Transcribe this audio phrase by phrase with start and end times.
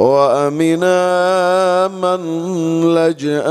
[0.00, 0.96] وامنا
[1.88, 2.20] من
[2.96, 3.44] لجأ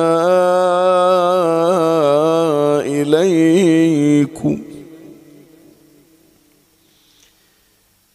[2.89, 4.57] إليكم.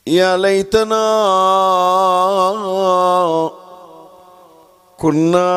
[0.06, 1.06] يا ليتنا
[4.98, 5.50] كنا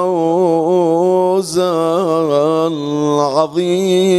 [3.20, 4.10] عظيما.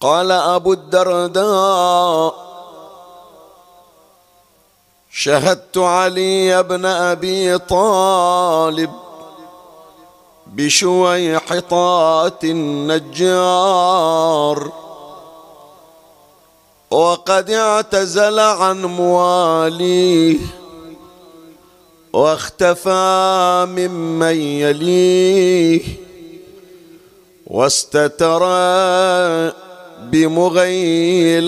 [0.00, 2.34] قال أبو الدرداء
[5.10, 9.05] شهدت علي بن أبي طالب
[10.54, 13.92] بشويحطات النجار.
[16.90, 20.38] وقد اعتزل عن مواليه
[22.12, 25.82] واختفى ممن يليه.
[27.46, 28.42] واستتر
[30.02, 31.46] بمغيلات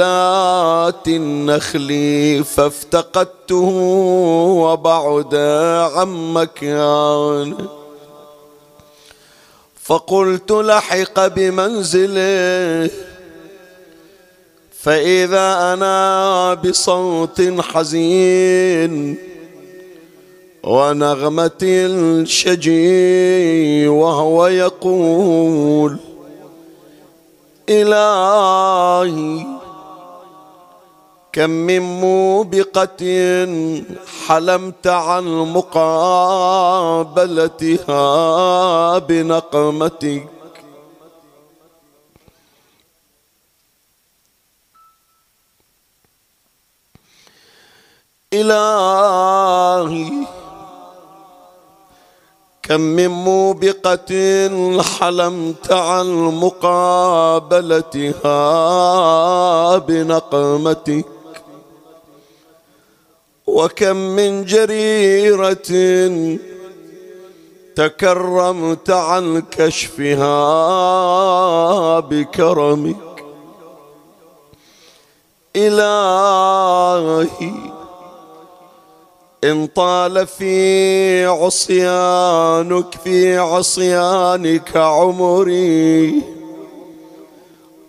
[1.09, 3.69] النخل فافتقدته
[4.59, 5.35] وبعد
[5.95, 7.78] عن مكانه
[9.89, 12.91] فقلت لحق بمنزله
[14.81, 19.17] فإذا أنا بصوت حزين
[20.65, 22.79] ونغمة الشجي
[23.89, 25.97] وهو يقول
[27.69, 29.58] إلهي
[31.39, 33.03] كم من موبقة
[34.27, 36.19] حلمت عن مقابلتها
[38.99, 40.29] بنقمتك.
[48.33, 50.11] إلهي
[52.63, 54.13] كم من موبقة
[54.83, 56.07] حلمت عن
[56.43, 57.39] مقابلتها
[59.79, 61.18] بنقمتك.
[63.49, 65.71] وكم من جريرة
[67.77, 70.41] تكرمت عن كشفها
[72.01, 72.97] بكرمك.
[75.57, 77.29] إلهي
[79.45, 86.23] إن طال في عصيانك في عصيانك عمري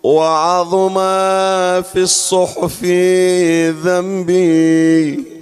[0.03, 0.93] وعظم
[1.81, 2.83] في الصحف
[3.83, 5.38] ذنبي.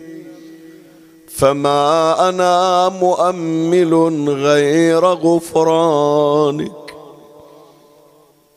[1.37, 3.93] فما أنا مؤمل
[4.29, 6.71] غير غفرانك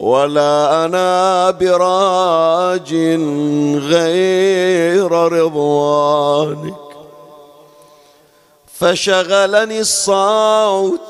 [0.01, 2.95] ولا أنا براج
[3.75, 6.75] غير رضوانك.
[8.79, 11.01] فشغلني الصوت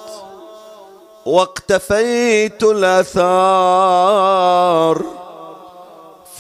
[1.27, 4.01] واقتفيت الآثار.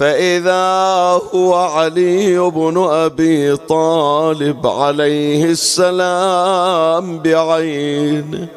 [0.00, 8.48] فإذا هو علي بن أبي طالب عليه السلام بعينه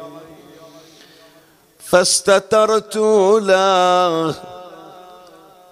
[1.78, 4.34] فاستترت له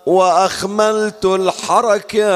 [0.06, 2.32] وأخملت الحركة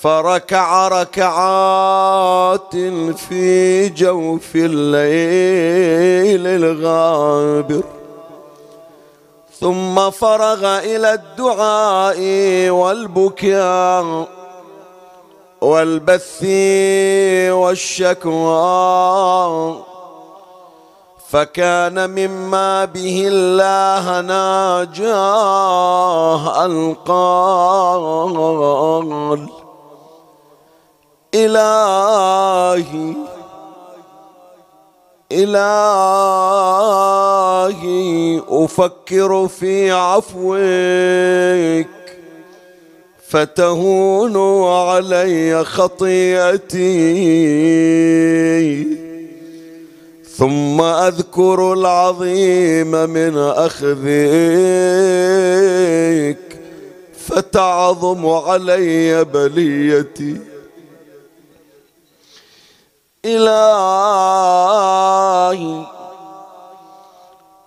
[0.00, 2.76] فركع ركعات
[3.16, 8.01] في جوف الليل الغابر.
[9.62, 12.18] ثم فرغ إلى الدعاء
[12.70, 14.28] والبكاء
[15.60, 16.44] والبث
[17.50, 18.62] والشكوى
[21.28, 25.24] فكان مما به الله ناجاه
[26.66, 28.32] القال
[31.34, 33.14] إلهي
[35.32, 35.52] إلهي
[38.48, 41.86] أفكر في عفوك.
[43.28, 46.82] فتهون علي خطيئتي.
[50.36, 54.02] ثم أذكر العظيم من أخذك.
[57.26, 60.51] فتعظم علي بليتي.
[63.24, 63.52] إلهي.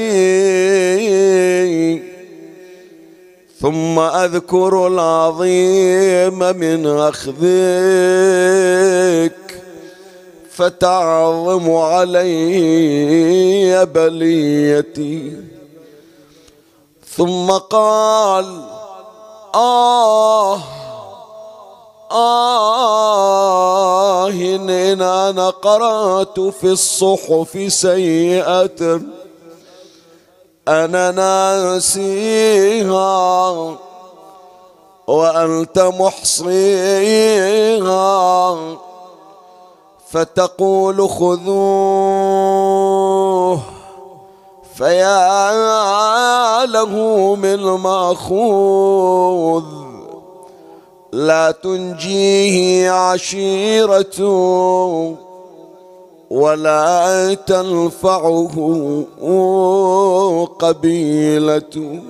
[3.61, 7.35] ثم أذكر العظيم من أخذك.
[10.57, 15.41] فتعظم علي بليتي.
[17.15, 18.61] ثم قال
[19.55, 20.59] آه
[22.11, 29.01] آه إن أنا قرأت في الصحف سيئة
[30.67, 33.15] أنا ناسيها
[35.07, 36.55] وأنت محصيها.
[40.15, 42.55] فتقول خذوه
[44.75, 46.95] فيا له
[47.35, 49.63] من ماخوذ
[51.11, 54.21] لا تنجيه عشيرة
[56.29, 58.55] ولا تنفعه
[60.59, 62.01] قبيلة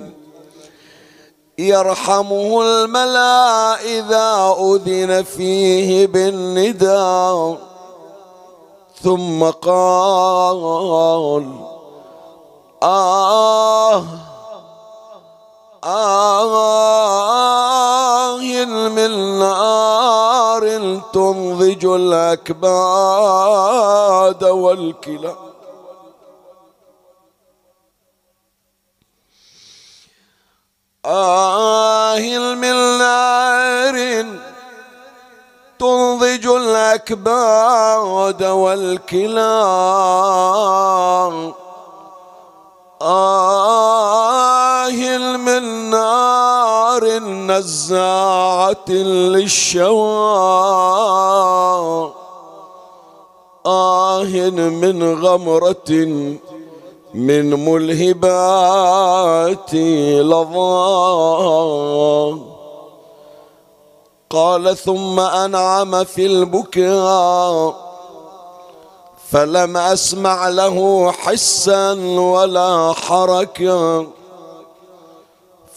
[1.58, 7.75] يرحمه الملا إذا أذن فيه بالنداء
[9.02, 11.46] ثم قال
[12.82, 14.04] آه
[15.84, 16.86] آه
[18.88, 22.84] من نار تنضج الأكباد
[24.44, 25.34] والكلى.
[31.04, 32.18] آه
[32.54, 34.26] من نار
[35.78, 39.62] تنضج الأكباد والكلى
[43.02, 44.88] آه
[45.36, 49.96] من نار النزاعة للشوى.
[53.66, 55.90] آه من غمرة
[57.14, 58.94] من ملهبات
[60.24, 61.76] لظى.
[64.30, 67.86] قال ثم أنعم في البكاء
[69.30, 74.06] فلم أسمع له حسا ولا حركه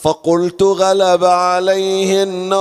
[0.02, 2.60] فقلت غلب عليه النوم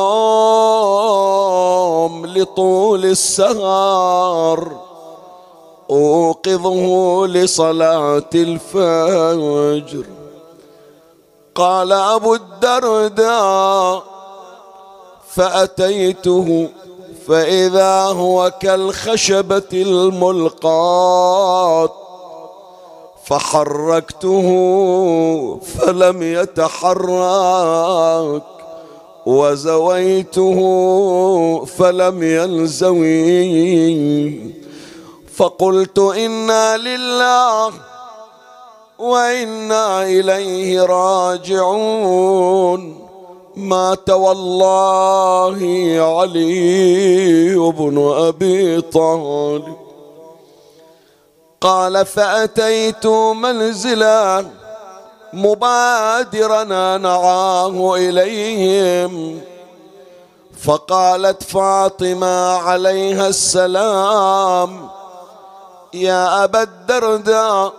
[2.26, 4.76] لطول السهر
[5.90, 10.04] أوقظه لصلاة الفجر
[11.54, 14.02] قال أبو الدرداء
[15.38, 16.68] فأتيته
[17.28, 21.10] فإذا هو كالخشبة الملقاة
[23.24, 24.48] فحركته
[25.78, 26.82] فلم يتحرك
[29.26, 30.58] وزويته
[31.64, 33.78] فلم يلزوي
[35.36, 37.72] فقلت إنا لله
[38.98, 42.28] وإنا إليه راجعون
[43.58, 45.58] مات والله
[45.98, 49.76] علي بن أبي طالب.
[51.60, 54.46] قال فأتيت منزلا
[55.32, 56.64] مبادرا
[56.98, 59.40] نعاه إليهم.
[60.62, 64.88] فقالت فاطمة عليها السلام
[65.94, 67.72] يا أبا الدرداء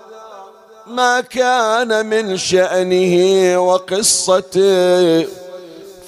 [0.87, 5.27] ما كان من شأنه وقصته؟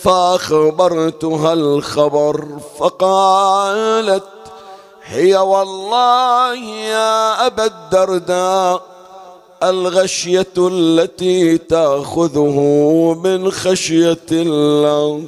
[0.04, 2.48] فأخبرتها الخبر
[2.80, 4.24] فقالت
[5.04, 8.82] هي والله يا أبا الدرداء
[9.64, 12.60] الغشية التي تأخذه
[13.24, 15.24] من خشية الله.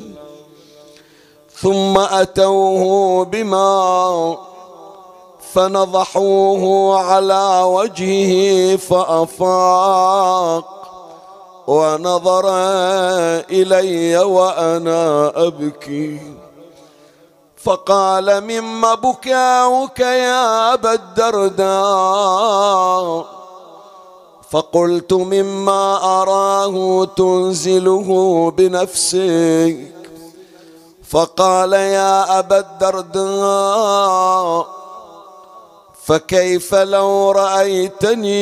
[1.62, 4.38] ثم أتوه بما
[5.54, 10.83] فنضحوه على وجهه فأفاق.
[11.68, 12.50] ونظر
[13.50, 16.20] إلي وأنا أبكي.
[17.64, 21.66] فقال مما بكاؤك يا أبا الدرداء.
[24.52, 29.78] فقلت مما أراه تنزله بنفسك.
[31.10, 34.68] فقال يا أبا الدرداء
[36.06, 38.34] فكيف لو رأيتني؟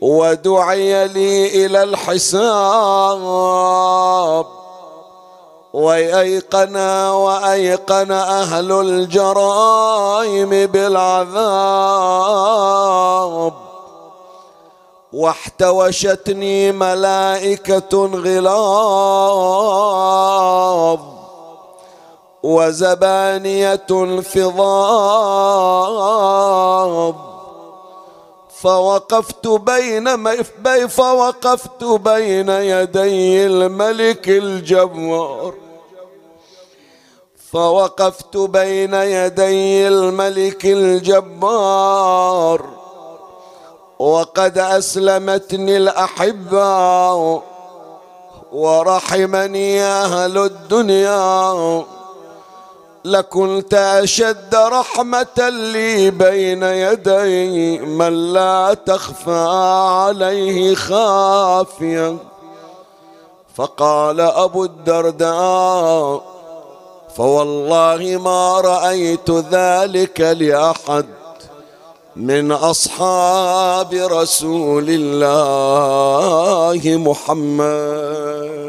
[0.00, 3.18] ودعي لي إلى الحساب.
[5.72, 6.76] وأيقن
[7.10, 11.38] وأيقن أهل الجرائم بالعذاب.
[15.12, 18.58] واحتوشتني ملائكة غلاظ.
[22.42, 25.28] وزبانية فضاض
[28.62, 30.16] فوقفت بين
[30.86, 35.54] فوقفت بين يدي الملك الجبار
[37.52, 42.64] فوقفت بين يدي الملك الجبار.
[43.98, 47.42] وقد أسلمتني الأحبة
[48.52, 51.97] ورحمني أهل الدنيا.
[53.08, 59.46] لكنت أشد رحمة لي بين يدي من لا تخفى
[59.90, 62.16] عليه خافية.
[63.54, 66.22] فقال أبو الدرداء
[67.16, 71.06] فوالله ما رأيت ذلك لأحد
[72.16, 78.68] من أصحاب رسول الله محمد.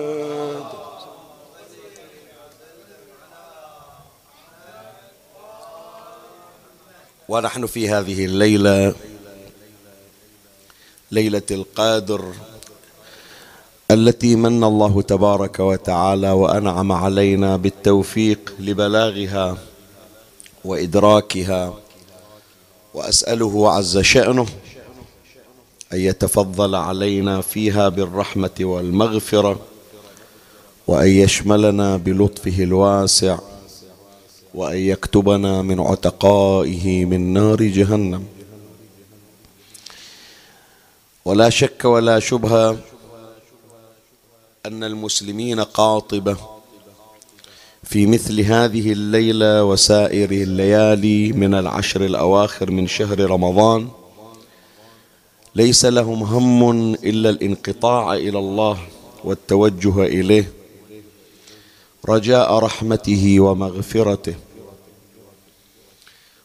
[7.30, 8.96] ونحن في هذه الليلة
[11.12, 12.34] ليلة القادر
[13.92, 19.58] التي من الله تبارك وتعالى وأنعم علينا بالتوفيق لبلاغها
[20.66, 21.74] وإدراكها
[22.94, 24.46] وأسأله عز شأنه
[25.94, 29.60] أن يتفضل علينا فيها بالرحمة والمغفرة
[30.88, 33.40] وأن يشملنا بلطفه الواسع
[34.54, 38.24] وأن يكتبنا من عتقائه من نار جهنم.
[41.26, 42.78] ولا شك ولا شبهه
[44.66, 46.38] أن المسلمين قاطبة
[47.84, 53.88] في مثل هذه الليلة وسائر الليالي من العشر الأواخر من شهر رمضان.
[55.56, 58.78] ليس لهم هم إلا الانقطاع إلى الله
[59.24, 60.59] والتوجه إليه.
[62.08, 64.36] رجاء رحمته ومغفرته.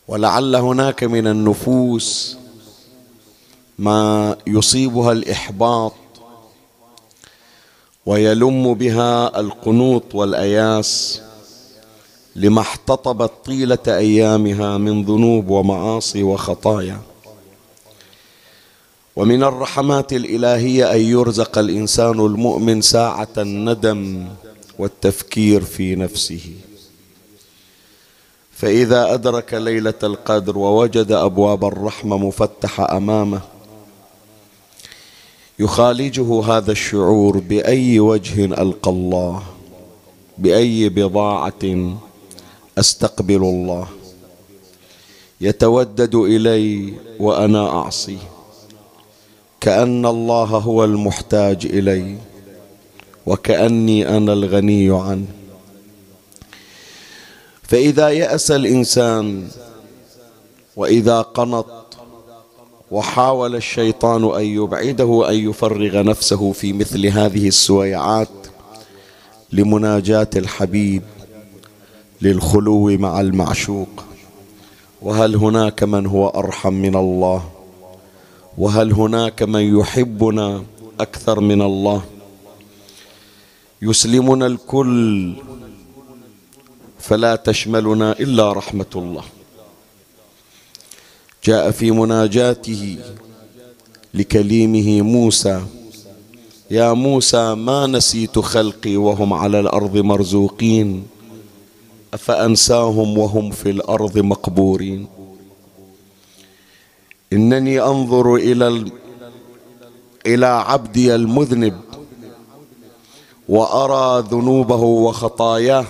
[0.09, 2.37] ولعل هناك من النفوس
[3.79, 5.93] ما يصيبها الإحباط
[8.07, 11.21] ويلم بها القنوط والأياس
[12.37, 17.01] لما احتطبت طيلة أيامها من ذنوب ومعاصي وخطايا.
[19.17, 24.29] ومن الرحمات الإلهية أن يرزق الإنسان المؤمن ساعة الندم
[24.79, 26.51] والتفكير في نفسه.
[28.53, 33.41] فإذا أدرك ليلة القدر ووجد أبواب الرحمة مفتحة أمامه
[35.59, 39.43] يخالجه هذا الشعور بأي وجه ألقى الله
[40.39, 41.95] بأي بضاعة
[42.79, 43.87] أستقبل الله.
[45.41, 48.19] يتودد إلي وأنا أعصي
[49.61, 52.17] كأن الله هو المحتاج إلي.
[53.27, 55.27] وكأني أنا الغني عنه
[57.63, 59.49] فإذا يأس الإنسان
[60.77, 61.67] وإذا قنط
[62.91, 68.29] وحاول الشيطان أن يبعده أن يفرغ نفسه في مثل هذه السويعات
[69.53, 71.03] لمناجاة الحبيب
[72.23, 74.05] للخلو مع المعشوق.
[75.03, 77.45] وهل هناك من هو أرحم من الله؟
[78.59, 80.63] وهل هناك من يحبنا
[81.01, 82.03] أكثر من الله؟
[83.85, 85.33] يسلمنا الكل.
[86.99, 89.25] فلا تشملنا إلا رحمة الله.
[91.45, 92.99] جاء في مناجاته
[94.15, 95.63] لكليمه موسى.
[96.71, 101.07] يا موسى ما نسيت خلقي وهم على الأرض مرزوقين.
[102.15, 105.07] أفأنساهم وهم في الأرض مقبورين.
[107.33, 108.85] إنني أنظر إلى
[110.27, 111.94] إلى عبدي المذنب.
[113.49, 115.87] وأرى ذنوبه وخطاياه.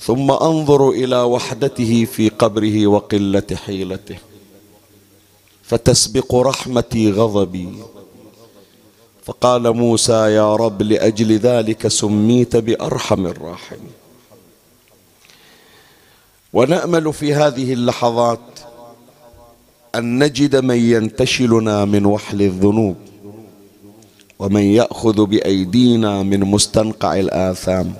[0.00, 4.16] ثم أنظر إلى وحدته في قبره وقلة حيلته.
[5.62, 7.68] فتسبق رحمتي غضبي.
[9.24, 13.92] فقال موسى يا رب لأجل ذلك سميت بأرحم الراحمين.
[16.52, 18.40] ونأمل في هذه اللحظات
[19.94, 23.09] أن نجد من ينتشلنا من وحل الذنوب.
[24.40, 27.94] ومن يأخذ بأيدينا من مستنقع الآثام.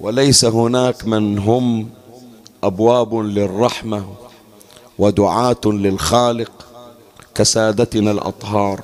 [0.00, 1.88] وليس هناك من هم
[2.62, 4.04] أبواب للرحمة
[4.98, 6.52] ودعاة للخالق
[7.34, 8.80] كسادتنا الأطهار.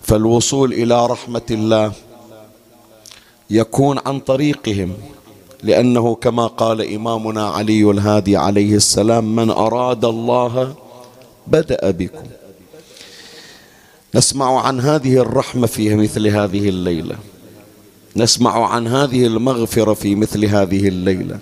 [0.00, 1.92] فالوصول إلى رحمة الله
[3.50, 4.92] يكون عن طريقهم
[5.62, 10.74] لأنه كما قال إمامنا علي الهادي عليه السلام من أراد الله
[11.46, 12.45] بدأ بكم.
[14.14, 17.16] نسمع عن هذه الرحمة في مثل هذه الليلة.
[18.16, 21.38] نسمع عن هذه المغفرة في مثل هذه الليلة.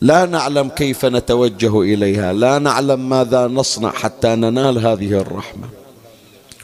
[0.00, 2.32] لا نعلم كيف نتوجه إليها.
[2.32, 5.68] لا نعلم ماذا نصنع حتى ننال هذه الرحمة.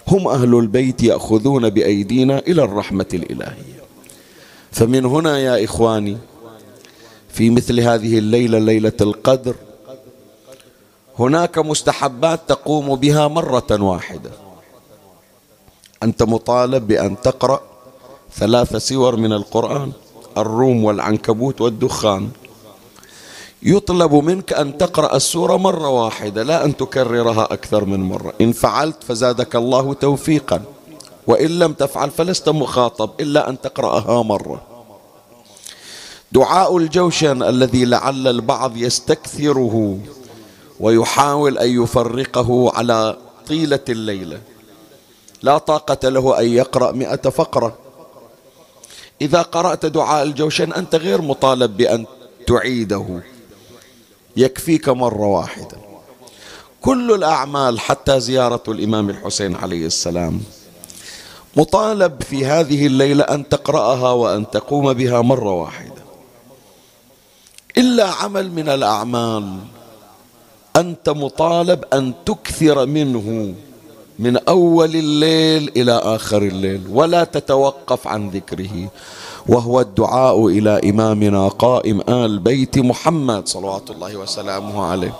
[0.08, 3.78] هم أهل البيت يأخذون بأيدينا إلى الرحمة الإلهية.
[4.72, 6.16] فمن هنا يا إخواني
[7.28, 9.54] في مثل هذه الليلة ليلة القدر
[11.18, 14.30] هناك مستحبات تقوم بها مرة واحدة.
[16.02, 17.60] أنت مطالب بأن تقرأ
[18.34, 19.92] ثلاث سور من القرآن
[20.38, 22.30] الروم والعنكبوت والدخان.
[23.62, 28.32] يطلب منك أن تقرأ السورة مرة واحدة لا أن تكررها أكثر من مرة.
[28.40, 30.62] إن فعلت فزادك الله توفيقا.
[31.26, 34.60] وإن لم تفعل فلست مخاطب إلا أن تقرأها مرة.
[36.32, 39.98] دعاء الجوشن الذي لعل البعض يستكثره.
[40.80, 43.18] ويحاول أن يفرقه على
[43.48, 44.40] طيلة الليلة.
[45.42, 47.78] لا طاقة له أن يقرأ مئة فقرة.
[49.20, 52.06] إذا قرأت دعاء الجوشن أنت غير مطالب بأن
[52.46, 53.20] تعيده.
[54.36, 55.78] يكفيك مرة واحدة.
[56.80, 60.40] كل الأعمال حتى زيارة الإمام الحسين عليه السلام
[61.56, 66.02] مطالب في هذه الليلة أن تقرأها وأن تقوم بها مرة واحدة.
[67.78, 69.58] إلا عمل من الأعمال
[70.78, 73.54] أنت مطالب أن تكثر منه
[74.18, 78.88] من أول الليل إلى آخر الليل ولا تتوقف عن ذكره.
[79.48, 85.14] وهو الدعاء إلى إمامنا قائم آل بيت محمد صلوات الله وسلامه عليه.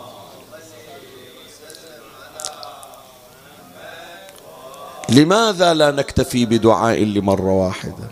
[5.08, 8.08] لماذا لا نكتفي بدعاء لمرة واحدة؟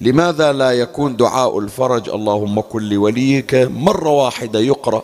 [0.00, 5.02] لماذا لا يكون دعاء الفرج اللهم كن لوليك مرة واحدة يقرأ؟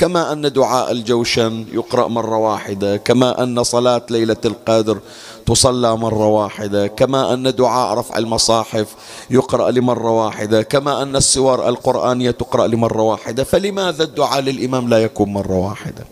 [0.00, 4.98] كما أن دعاء الجوشن يقرأ مرة واحدة كما أن صلاة ليلة القدر
[5.46, 8.86] تصلى مرة واحدة كما أن دعاء رفع المصاحف
[9.30, 13.44] يقرأ لمرة واحدة كما أن السور القرآنية تقرأ لمرة واحدة.
[13.44, 16.04] فلماذا الدعاء للإمام لا يكون مرة واحدة؟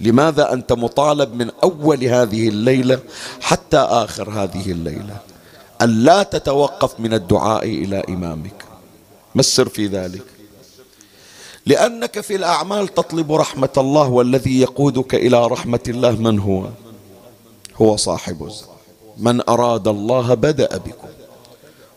[0.00, 2.98] لماذا أنت مطالب من أول هذه الليلة
[3.40, 5.16] حتى آخر هذه الليلة؟
[5.82, 8.64] أن لا تتوقف من الدعاء إلى إمامك.
[9.34, 10.33] ما السر في ذلك؟
[11.66, 16.10] لأنك في الأعمال تطلب رحمة الله والذي يقودك إلى رحمة الله.
[16.10, 16.64] من هو؟
[17.76, 18.50] هو صاحب
[19.18, 21.08] من أراد الله بدأ بكم.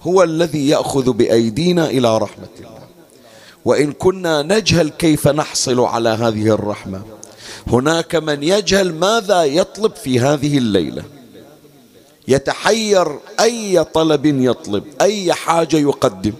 [0.01, 2.87] هو الذي يأخذ بأيدينا إلى رحمة الله.
[3.65, 7.01] وإن كنا نجهل كيف نحصل على هذه الرحمة؟
[7.67, 11.03] هناك من يجهل ماذا يطلب في هذه الليلة.
[12.27, 16.33] يتحير أي طلب يطلب أي حاجة يقدم.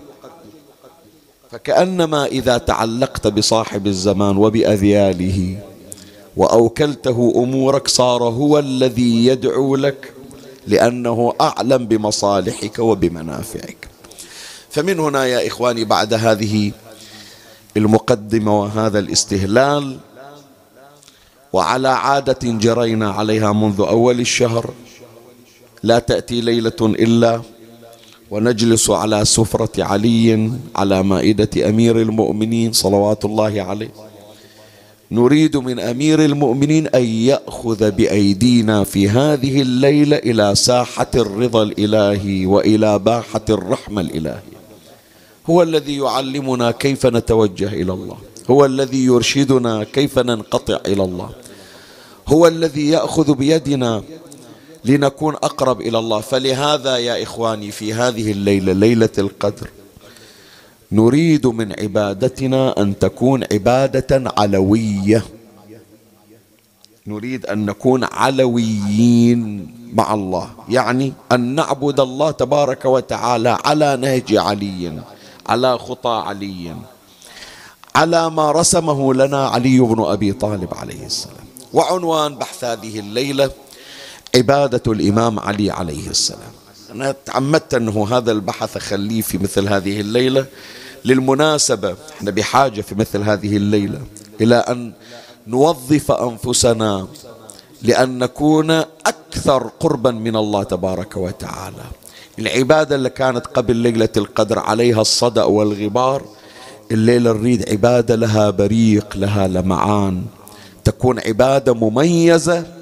[1.51, 5.57] فكأنما إذا تعلقت بصاحب الزمان وبأذياله
[6.37, 10.13] وأوكلته أمورك صار هو الذي يدعو لك
[10.67, 13.87] لأنه أعلم بمصالحك وبمنافعك.
[14.69, 16.71] فمن هنا يا إخواني بعد هذه
[17.77, 19.97] المقدمة وهذا الاستهلال
[21.53, 24.73] وعلى عادة جرينا عليها منذ أول الشهر
[25.83, 27.41] لا تأتي ليلة إلا
[28.31, 33.89] ونجلس على سفرة علي على مائدة أمير المؤمنين صلوات الله عليه.
[35.11, 42.99] نريد من أمير المؤمنين أن يأخذ بأيدينا في هذه الليلة إلى ساحة الرضا الإلهي وإلى
[42.99, 44.57] باحة الرحمة الإلهية.
[45.49, 48.17] هو الذي يعلمنا كيف نتوجه إلى الله.
[48.51, 51.29] هو الذي يرشدنا كيف ننقطع إلى الله.
[52.27, 54.03] هو الذي يأخذ بيدنا
[54.87, 56.21] لنكون أقرب إلى الله.
[56.21, 59.69] فلهذا يا إخواني في هذه الليلة ليلة القدر
[60.91, 65.23] نريد من عبادتنا أن تكون عبادة علوية.
[67.07, 69.41] نريد أن نكون علويين
[69.93, 70.49] مع الله.
[70.69, 75.01] يعني أن نعبد الله تبارك وتعالى على نهج علي
[75.47, 76.75] على خطى علي
[77.95, 81.47] على ما رسمه لنا علي بن أبي طالب عليه السلام.
[81.73, 83.49] وعنوان بحث هذه الليلة
[84.37, 86.51] عبادة الإمام علي عليه السلام.
[86.91, 90.45] أنا تعمدت أنه هذا البحث أخليه في مثل هذه الليلة.
[91.05, 94.01] للمناسبة إحنا بحاجة في مثل هذه الليلة
[94.41, 94.93] إلى أن
[95.47, 97.07] نوظف أنفسنا
[97.83, 98.71] لأن نكون
[99.05, 101.83] أكثر قربا من الله تبارك وتعالى.
[102.39, 106.25] العبادة اللي كانت قبل ليلة القدر عليها الصدأ والغبار
[106.91, 110.25] الليلة نريد عبادة لها بريق لها لمعان.
[110.83, 112.76] تكون عبادة مميزة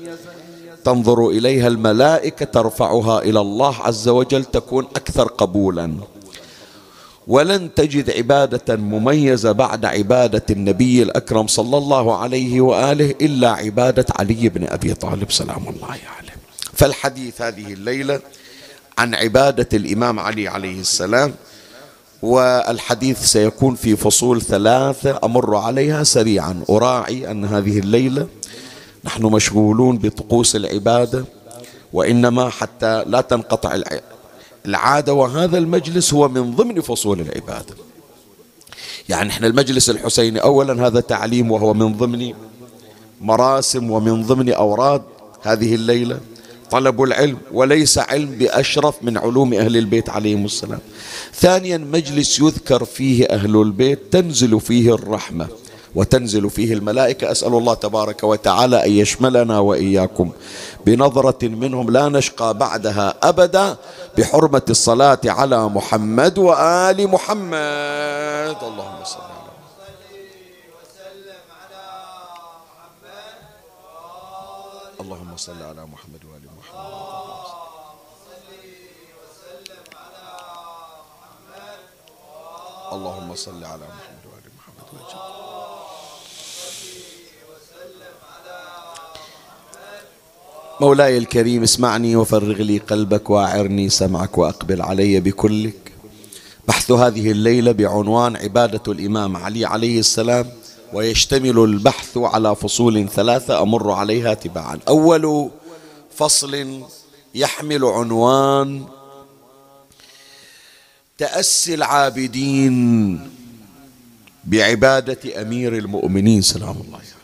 [0.86, 5.94] تنظر إليها الملائكة ترفعها إلى الله عز وجل تكون أكثر قبولا.
[7.28, 14.50] ولن تجد عبادة مميزة بعد عبادة النبي الأكرم صلى الله عليه وآله إلا عبادة علي
[14.50, 15.32] بن أبي طالب.
[15.32, 16.36] سلام الله عليه.
[16.74, 18.20] فالحديث هذه الليلة
[18.98, 21.34] عن عبادة الإمام علي عليه السلام
[22.22, 26.64] والحديث سيكون في فصول ثلاثة أمر عليها سريعا.
[26.70, 28.28] أراعي أن هذه الليلة
[29.06, 31.26] نحن مشغولون بطقوس العبادة
[31.94, 33.80] وإنما حتى لا تنقطع
[34.66, 37.76] العادة وهذا المجلس هو من ضمن فصول العبادة.
[39.10, 42.34] يعني إحنا المجلس الحسيني أولا هذا تعليم وهو من ضمن
[43.22, 45.02] مراسم ومن ضمن أوراد
[45.42, 46.20] هذه الليلة.
[46.72, 50.80] طلب العلم وليس علم بأشرف من علوم أهل البيت عليهم السلام.
[51.34, 55.48] ثانيا مجلس يذكر فيه أهل البيت تنزل فيه الرحمة.
[55.96, 57.32] وتنزل فيه الملائكة.
[57.32, 60.32] أسأل الله تبارك وتعالى أن يشملنا وإياكم
[60.86, 63.76] بنظرة منهم لا نشقى بعدها أبدا
[64.18, 68.58] بحرمة الصلاة على محمد وآل محمد.
[68.64, 69.20] اللهم صل
[75.02, 76.96] اللهم صل على محمد وآل محمد.
[82.94, 84.26] اللهم صل على محمد
[84.58, 85.20] محمد وجل
[90.82, 95.92] مولاي الكريم اسمعني وفرغ لي قلبك واعرني سمعك وأقبل علي بكلك.
[96.68, 100.50] بحث هذه الليلة بعنوان عبادة الإمام علي عليه السلام
[100.94, 104.80] ويشتمل البحث على فصول ثلاثة أمر عليها تباعا.
[104.88, 105.50] أول
[106.16, 106.82] فصل
[107.36, 108.86] يحمل عنوان
[111.18, 113.20] تأسي العابدين
[114.44, 117.15] بعبادة أمير المؤمنين سلام الله عليه.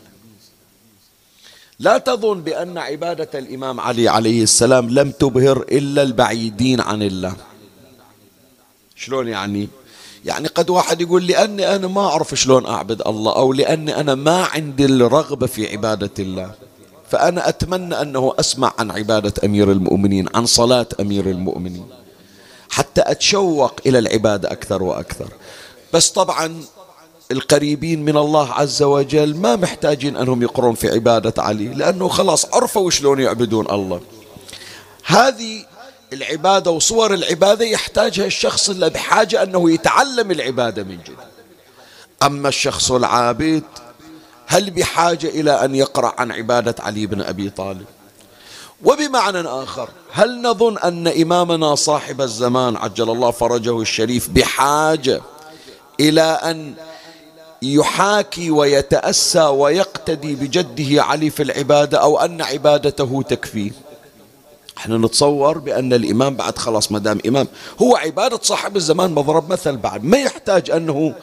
[1.82, 7.34] لا تظن بأن عبادة الإمام علي عليه السلام لم تبهر إلا البعيدين عن الله.
[8.96, 9.68] شلون يعني؟
[10.24, 14.44] يعني قد واحد يقول لأني أنا ما أعرف شلون أعبد الله أو لأني أنا ما
[14.44, 16.54] عندي الرغبة في عبادة الله.
[17.10, 21.86] فأنا أتمنى أنه أسمع عن عبادة أمير المؤمنين عن صلاة أمير المؤمنين
[22.70, 25.28] حتى أتشوق إلى العبادة أكثر وأكثر.
[25.92, 26.62] بس طبعا
[27.32, 32.90] القريبين من الله عز وجل ما محتاجين أنهم يقرون في عبادة علي لأنه خلاص عرفوا
[32.90, 34.00] شلون يعبدون الله.
[35.04, 35.64] هذه
[36.12, 41.16] العبادة وصور العبادة يحتاجها الشخص اللي بحاجة أنه يتعلم العبادة من جديد.
[42.22, 43.62] أما الشخص العابد
[44.46, 47.86] هل بحاجة إلى أن يقرأ عن عبادة علي بن أبي طالب؟
[48.84, 55.20] وبمعنى آخر هل نظن أن إمامنا صاحب الزمان عجل الله فرجه الشريف بحاجة
[56.00, 56.74] إلى أن
[57.62, 63.70] يحاكي ويتأسى ويقتدي بجده علي في العبادة أو أن عبادته تكفيه
[64.78, 67.48] إحنا نتصور بأن الإمام بعد خلاص ما دام إمام
[67.82, 70.04] هو عبادة صاحب الزمان مضرب مثل بعد.
[70.04, 71.14] ما يحتاج أنه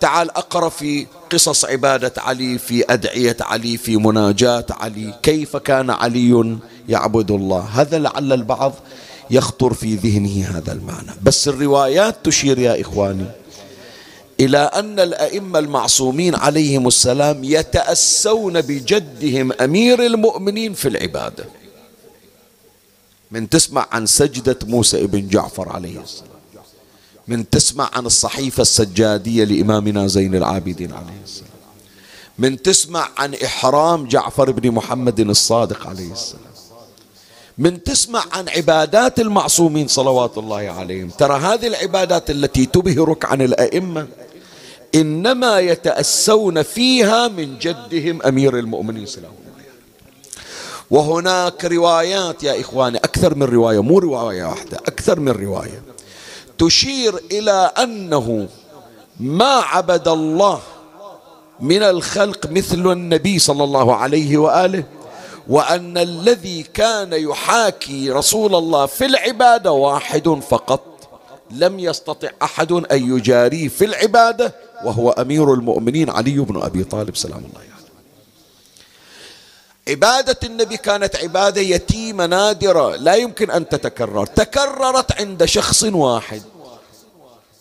[0.00, 5.14] تعال أقرأ في قصص عبادة علي في أدعية علي في مناجاة علي.
[5.22, 8.72] كيف كان علي يعبد الله؟ هذا لعل البعض
[9.30, 11.10] يخطر في ذهنه هذا المعنى.
[11.22, 13.26] بس الروايات تشير يا إخواني.
[14.40, 21.44] إلى أن الأئمة المعصومين عليهم السلام يتأسون بجدهم أمير المؤمنين في العبادة.
[23.30, 26.30] من تسمع عن سجدة موسى ابن جعفر عليه السلام.
[27.28, 31.50] من تسمع عن الصحيفة السجادية لإمامنا زين العابدين عليه السلام.
[32.38, 36.50] من تسمع عن إحرام جعفر بن محمد الصادق عليه السلام.
[37.58, 41.08] من تسمع عن عبادات المعصومين صلوات الله عليهم.
[41.08, 44.08] ترى هذه العبادات التي تبهرك عن الأئمة
[44.94, 49.32] إنما يتأسون فيها من جدهم أمير المؤمنين سلام
[50.90, 55.82] وهناك روايات يا إخواني أكثر من رواية مو رواية واحدة أكثر من رواية.
[56.58, 58.48] تشير إلى أنه
[59.20, 60.60] ما عبد الله
[61.60, 64.84] من الخلق مثل النبي صلى الله عليه وآله
[65.48, 70.82] وأن الذي كان يحاكي رسول الله في العبادة واحد فقط
[71.50, 77.38] لم يستطع أحد أن يجاريه في العبادة وهو أمير المؤمنين علي بن أبي طالب سلام
[77.38, 77.70] الله عليه.
[79.88, 84.26] عبادة النبي كانت عبادة يتيمة نادرة لا يمكن أن تتكرر.
[84.26, 86.42] تكررت عند شخص واحد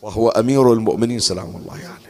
[0.02, 1.84] وهو أمير المؤمنين سلام الله عليه.
[1.84, 2.10] يعني.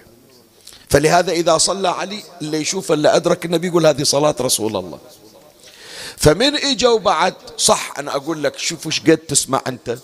[0.90, 5.00] فلهذا إذا صلى علي اللي يشوف اللي أدرك النبي يقول هذه صلاة رسول الله.
[6.18, 9.98] فمن إجوا بعد صح أنا أقول لك شوف إيش قد تسمع أنت.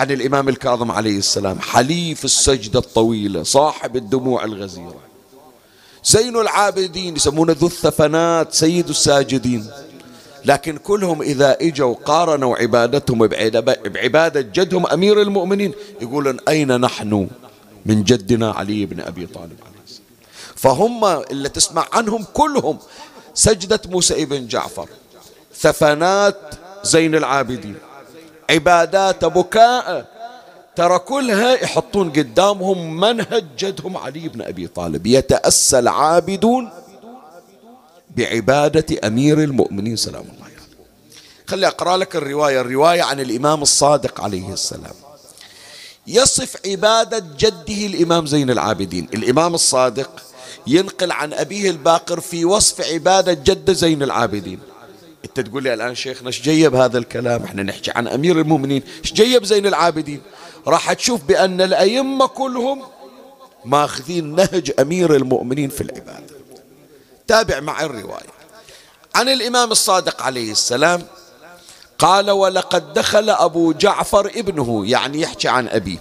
[0.00, 5.00] عن الإمام الكاظم عليه السلام حليف السجدة الطويلة صاحب الدموع الغزيرة
[6.04, 9.70] زين العابدين يسمونه ذو الثفنات سيد الساجدين.
[10.44, 13.26] لكن كلهم إذا إجوا قارنوا عبادتهم
[13.66, 17.28] بعبادة جدهم أمير المؤمنين يقولون أين نحن؟
[17.86, 20.06] من جدنا علي بن أبي طالب عليه السلام.
[20.56, 22.78] فهم اللي تسمع عنهم كلهم
[23.34, 24.88] سجدة موسى بن جعفر.
[25.56, 26.54] ثفنات
[26.84, 27.76] زين العابدين.
[28.50, 30.16] عبادات بكاء.
[30.76, 35.06] ترى كلها يحطون قدامهم منهج جدهم علي بن أبي طالب.
[35.06, 36.70] يتأسى العابدون
[38.16, 39.96] بعبادة أمير المؤمنين.
[39.96, 40.56] سلام الله عليه
[41.46, 44.94] خلي أقرأ لك الرواية الرواية عن الإمام الصادق عليه السلام.
[46.06, 49.08] يصف عبادة جده الإمام زين العابدين.
[49.14, 50.10] الإمام الصادق
[50.66, 54.58] ينقل عن أبيه الباقر في وصف عبادة جد زين العابدين.
[55.26, 58.82] انت تقول لي الآن شيخنا إيش جيب هذا الكلام؟ إحنا نحكي عن أمير المؤمنين.
[59.04, 60.20] إيش جيب زين العابدين؟
[60.66, 62.82] راح تشوف بأن الأئمة كلهم
[63.64, 66.36] ماخذين نهج أمير المؤمنين في العبادة.
[67.26, 68.36] تابع مع الرواية.
[69.14, 71.02] عن الإمام الصادق عليه السلام
[71.98, 74.86] قال ولقد دخل أبو جعفر ابنه.
[74.86, 75.98] يعني يحكي عن أبيه.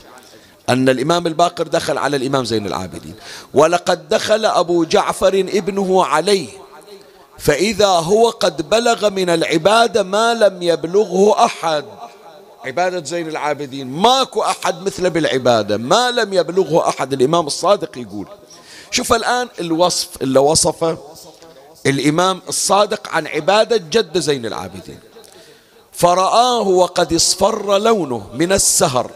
[0.69, 3.15] أن الإمام الباقر دخل على الإمام زين العابدين.
[3.53, 6.64] ولقد دخل أبو جعفر ابنه عليه.
[7.37, 11.85] فإذا هو قد بلغ من العبادة ما لم يبلغه أحد.
[12.65, 13.87] عبادة زين العابدين.
[13.87, 15.77] ماكو أحد مثله بالعبادة.
[15.77, 17.13] ما لم يبلغه أحد.
[17.13, 18.27] الإمام الصادق يقول
[18.91, 20.97] شوف الآن الوصف اللي وصفه
[21.85, 24.99] الإمام الصادق عن عبادة جد زين العابدين.
[25.91, 29.11] فرآه وقد اصفر لونه من السهر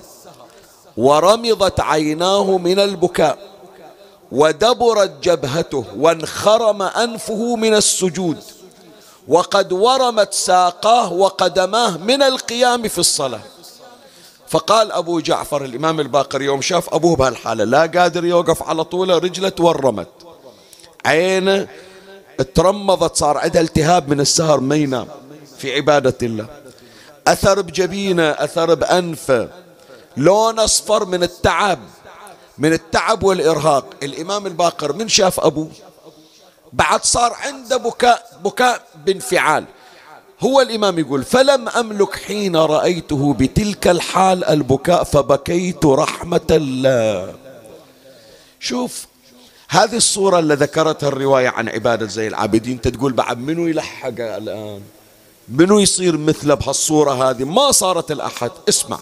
[0.98, 3.49] ورمضت عيناه من البكاء.
[4.32, 8.38] ودبرت جبهته وانخرم أنفه من السجود
[9.28, 13.42] وقد ورمت ساقاه وقدماه من القيام في الصلاة.
[14.48, 19.50] فقال أبو جعفر الإمام الباقر يوم شاف أبوه بهالحالة لا قادر يوقف على طوله رجلة
[19.50, 20.08] تورمت.
[21.06, 21.68] عينه
[22.56, 25.08] ترمضت صار عندها التهاب من السهر ما ينام
[25.58, 26.46] في عبادة الله.
[27.28, 29.50] أثر بجبينة أثر بأنفه.
[30.18, 31.80] لون أصفر من التعب.
[32.60, 33.86] من التعب والإرهاق.
[34.04, 35.70] الإمام الباقر من شاف أبوه؟
[36.74, 39.66] بعد صار عنده بكاء بكاء بانفعال
[40.40, 47.36] هو الإمام يقول فلم أملك حين رأيته بتلك الحال البكاء فبكيت رحمة الله.
[48.60, 49.08] شوف
[49.70, 54.82] هذه الصورة اللي ذكرتها الرواية عن عبادة زي العابدين تقول بعد منو يلحق الآن؟
[55.50, 58.52] منو يصير مثله بهالصورة هذه؟ ما صارت الأحد.
[58.70, 59.00] اسمع.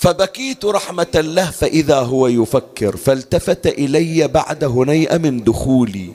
[0.00, 6.12] فبكيت رحمة له فإذا هو يفكر فالتفت إلي بعد هنيئة من دخولي.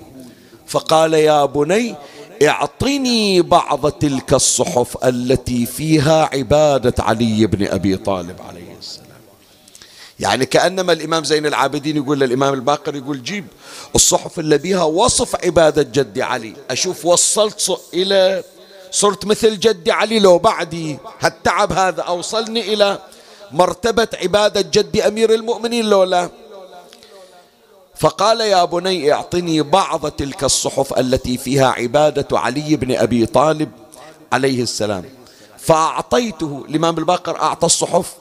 [0.68, 1.96] فقال يا بني
[2.44, 9.06] اعطني بعض تلك الصحف التي فيها عبادة علي بن أبي طالب عليه السلام.
[10.20, 13.46] يعني كأنما الإمام زين العابدين يقول للإمام الباقر يقول جيب
[13.96, 16.54] الصحف اللي بيها وصف عبادة جدي علي.
[16.70, 18.44] أشوف وصلت إلى
[18.92, 20.98] صرت مثل جدي علي لو بعدي.
[21.20, 23.00] هالتعب هذا أوصلني إلى
[23.56, 26.30] مرتبة عبادة جد أمير المؤمنين لولا.
[27.96, 33.72] فقال يا بني اعطني بعض تلك الصحف التي فيها عبادة علي بن أبي طالب
[34.34, 35.06] عليه السلام.
[35.58, 38.14] فأعطيته الإمام الباقر أعطى الصحف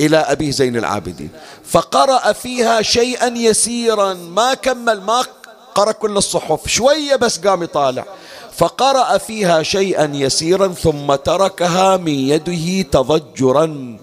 [0.00, 1.30] إلى أبي زين العابدين.
[1.64, 5.24] فقرأ فيها شيئا يسيرا ما كمل ما
[5.74, 8.04] قرأ كل الصحف شوية بس قام يطالع.
[8.56, 13.98] فقرأ فيها شيئا يسيرا ثم تركها من يده تضجرا.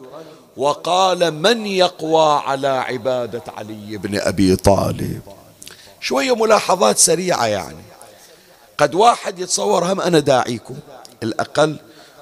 [0.57, 5.21] وقال من يقوى على عبادة علي بن أبي طالب.
[6.01, 7.83] شوية ملاحظات سريعة يعني.
[8.77, 10.75] قد واحد يتصور هم أنا داعيكم.
[11.23, 11.75] الأقل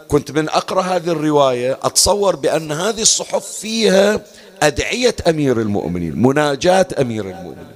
[0.07, 4.21] كنت من أقرأ هذه الرواية أتصور بأن هذه الصحف فيها
[4.63, 7.73] أدعية أمير المؤمنين مناجاة أمير المؤمنين.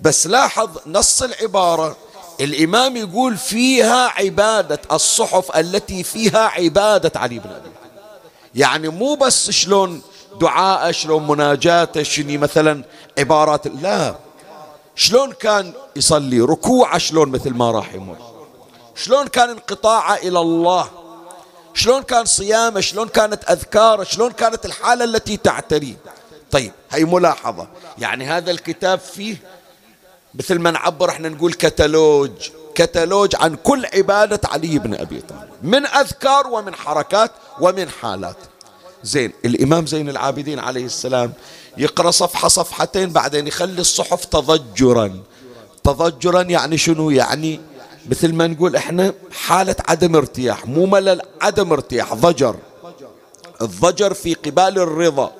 [0.00, 1.96] بس لاحظ نص العبارة
[2.40, 7.77] الإمام يقول فيها عبادة الصحف التي فيها عبادة علي بن أبي
[8.54, 10.02] يعني مو بس شلون
[10.40, 12.84] دعاء شلون مناجاته شني مثلا
[13.18, 14.14] عبارات لا.
[14.96, 18.16] شلون كان يصلي؟ ركوعه شلون مثل ما راح يمر
[18.94, 20.90] شلون كان انقطاعه إلى الله؟
[21.74, 25.96] شلون كان صيامه؟ شلون كانت أذكاره؟ شلون كانت الحالة التي تعتريه
[26.50, 27.68] طيب هي ملاحظة.
[27.98, 29.36] يعني هذا الكتاب فيه
[30.34, 32.30] مثل ما نعبر إحنا نقول كتالوج.
[32.78, 35.48] كتالوج عن كل عبادة علي بن أبي طالب.
[35.62, 38.36] من أذكار ومن حركات ومن حالات.
[39.02, 41.32] زين الإمام زين العابدين عليه السلام
[41.76, 45.22] يقرأ صفحة صفحتين بعدين يخلي الصحف تضجرا.
[45.84, 47.60] تضجرا يعني شنو؟ يعني
[48.10, 52.56] مثل ما نقول إحنا حالة عدم ارتياح مو ملل عدم ارتياح ضجر.
[53.62, 55.32] الضجر في قبال الرضا.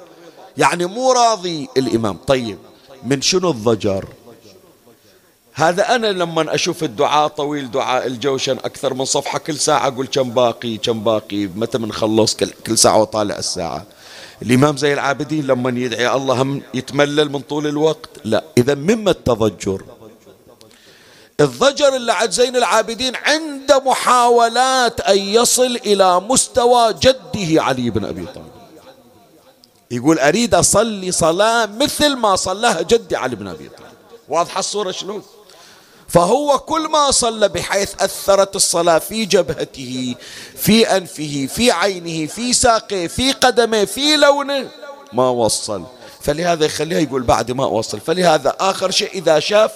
[0.56, 2.18] يعني مو راضي الإمام.
[2.26, 2.58] طيب
[3.04, 4.08] من شنو الضجر؟
[5.58, 10.30] هذا أنا لما أشوف الدعاء طويل دعاء الجوشن أكثر من صفحة كل ساعة أقول كم
[10.30, 13.86] باقي كم باقي متى بنخلص كل, كل ساعة وطالع الساعة.
[14.42, 18.08] الإمام زي العابدين لما يدعي الله هم يتملل من طول الوقت.
[18.24, 19.82] لا إذا مما التضجر؟
[21.40, 28.26] الضجر اللي عند زين العابدين عند محاولات أن يصل إلى مستوى جده علي بن أبي
[28.26, 28.46] طالب.
[29.90, 33.88] يقول أريد أصلي صلاة مثل ما صلاها جدي علي بن أبي طالب.
[34.28, 35.22] واضحة الصورة شلون؟
[36.08, 40.14] فهو كل ما صلى بحيث أثرت الصلاة في جبهته
[40.56, 44.70] في أنفه في عينه في ساقه في قدمه في لونه
[45.12, 45.84] ما وصل.
[46.20, 48.00] فلهذا يخليها يقول بعد ما وصل.
[48.00, 49.72] فلهذا آخر شيء إذا شاف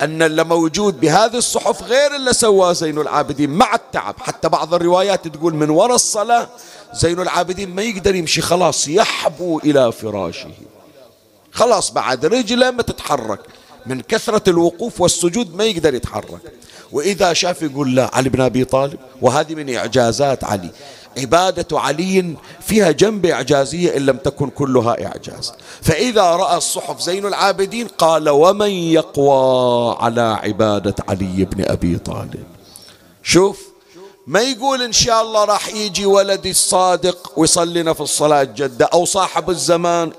[0.00, 4.14] أن اللي موجود بهذه الصحف غير اللي سواه زين العابدين مع التعب.
[4.18, 6.48] حتى بعض الروايات تقول من وراء الصلاة
[6.92, 10.50] زين العابدين ما يقدر يمشي خلاص يحبو إلى فراشه.
[11.52, 13.40] خلاص بعد رجله ما تتحرك.
[13.86, 16.40] من كثرة الوقوف والسجود ما يقدر يتحرك.
[16.92, 20.70] وإذا شاف يقول لا علي بن أبي طالب وهذه من إعجازات علي.
[21.18, 25.52] عبادة علي فيها جنب إعجازية إن لم تكن كلها إعجاز.
[25.82, 32.44] فإذا رأى الصحف زين العابدين قال ومن يقوى على عبادة علي بن أبي طالب؟
[33.22, 33.70] شوف
[34.26, 39.50] ما يقول إن شاء الله راح يجي ولدي الصادق ويصلينا في الصلاة جدة أو صاحب
[39.50, 40.12] الزمان.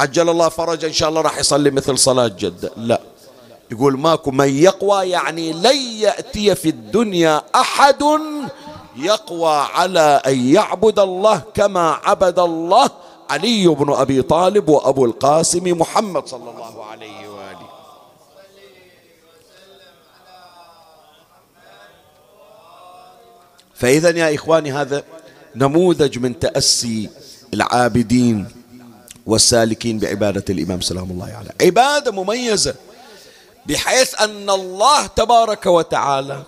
[0.00, 3.00] عجل الله فرج إن شاء الله راح يصلي مثل صلاة جدة لا.
[3.70, 8.02] يقول ماكو من يقوى يعني لن يأتي في الدنيا أحد
[8.96, 12.90] يقوى على أن يعبد الله كما عبد الله
[13.30, 17.68] علي بن أبي طالب وأبو القاسم محمد صلى الله عليه وآله.
[23.74, 25.04] فإذا يا إخواني هذا
[25.56, 27.10] نموذج من تأسي
[27.54, 28.59] العابدين.
[29.26, 31.66] والسالكين بعبادة الإمام سلام الله عليه.
[31.66, 32.74] عبادة مميزة
[33.66, 36.42] بحيث أن الله تبارك وتعالى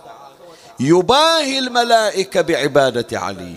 [0.79, 3.55] يباهي الملائكة بعبادة علي.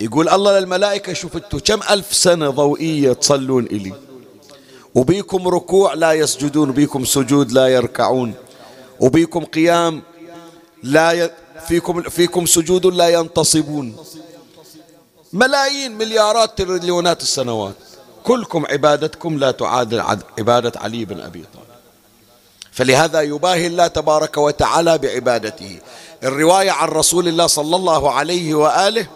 [0.00, 3.92] يقول الله للملائكة أنتم كم ألف سنة ضوئية تصلون إلي.
[4.94, 8.34] وبيكم ركوع لا يسجدون وبيكم سجود لا يركعون
[9.00, 10.02] وبيكم قيام
[10.82, 11.30] لا ي...
[11.68, 13.96] فيكم فيكم سجود لا ينتصبون.
[15.32, 17.74] ملايين مليارات تريليونات السنوات.
[18.24, 20.02] كلكم عبادتكم لا تعادل
[20.38, 21.66] عبادة علي بن أبي طالب.
[22.72, 25.78] فلهذا يباهي الله تبارك وتعالى بعبادته.
[26.24, 29.06] الرواية عن رسول الله صلى الله عليه وآله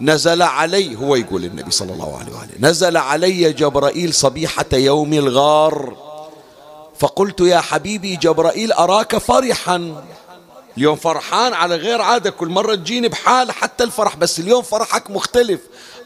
[0.00, 5.96] نزل علي هو يقول النبي صلى الله عليه وآله نزل علي جبرائيل صبيحة يوم الغار.
[6.98, 10.04] فقلت يا حبيبي جبرائيل أراك فرحا؟
[10.78, 15.60] اليوم فرحان على غير عادة كل مرة تجيني بحال حتى الفرح بس اليوم فرحك مختلف.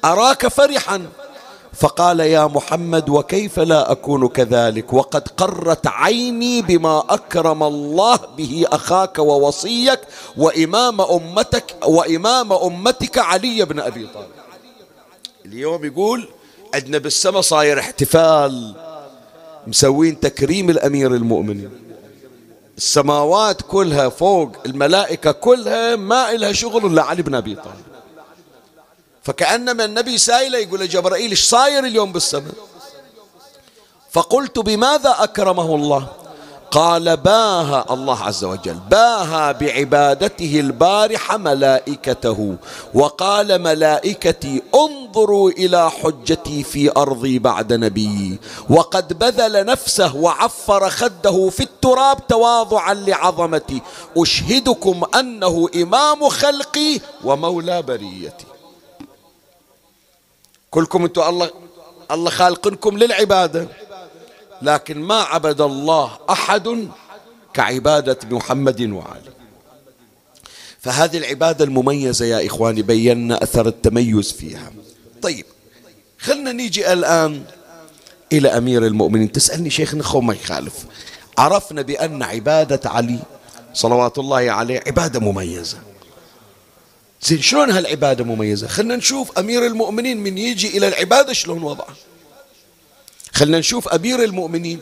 [0.04, 1.06] أراك فرحا.
[1.72, 9.18] فقال يا محمد وكيف لا أكون كذلك؟ وقد قرت عيني بما أكرم الله به أخاك
[9.18, 10.00] ووصيك
[10.36, 14.28] وإمام أمتك وإمام أمتك علي بن أبي طالب.
[15.46, 16.28] اليوم يقول
[16.74, 18.74] عندنا بالسماء صاير احتفال.
[19.66, 21.85] مسوين تكريم الأمير المؤمنين.
[22.76, 27.84] السماوات كلها فوق الملائكة كلها ما إلها شغل إلا علي بن أبي طالب.
[29.22, 32.54] فكأنما النبي سائله يقول لجبرائيل إيش صاير اليوم بالسماء؟
[34.10, 36.08] فقلت بماذا أكرمه الله؟
[36.70, 42.56] قال باها الله عز وجل باها بعبادته البارحة ملائكته
[42.94, 48.38] وقال ملائكتي انظروا إلى حجتي في أرضي بعد نبيي.
[48.70, 53.82] وقد بذل نفسه وعفر خده في التراب تواضعا لعظمتي.
[54.16, 58.46] أشهدكم أنه إمام خلقي ومولى بريتي.
[60.70, 61.50] كلكم أنتم الله
[62.10, 63.68] الله خالقكم للعبادة.
[64.62, 66.88] لكن ما عبد الله أحد
[67.54, 69.36] كعبادة محمد وعلي.
[70.80, 74.72] فهذه العبادة المميزة يا إخواني بينا أثر التميز فيها.
[75.22, 75.44] طيب
[76.18, 77.44] خلنا نيجي الآن
[78.32, 79.32] إلى أمير المؤمنين.
[79.32, 80.74] تسألني شيخنا خو ما يخالف.
[81.38, 83.18] عرفنا بأن عبادة علي
[83.74, 85.78] صلوات الله عليه عبادة مميزة.
[87.22, 91.96] زين شلون هالعبادة مميزة؟ خلنا نشوف أمير المؤمنين من يجي إلى العبادة شلون وضعه.
[93.36, 94.78] خلنا نشوف أمير المؤمنين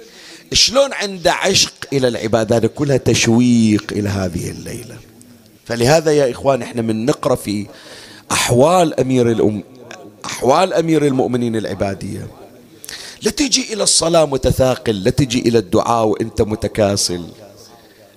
[0.52, 2.56] شلون عنده عشق إلى العبادة.
[2.56, 4.96] هذا كلها تشويق إلى هذه الليلة.
[5.66, 7.66] فلهذا يا إخوان إحنا من نقرأ في
[8.32, 9.64] أحوال أمير الأم
[10.24, 12.26] أحوال أمير المؤمنين العبادية.
[13.22, 17.24] لا تجي إلى الصلاة متثاقل لا تجي إلى الدعاء وإنت متكاسل.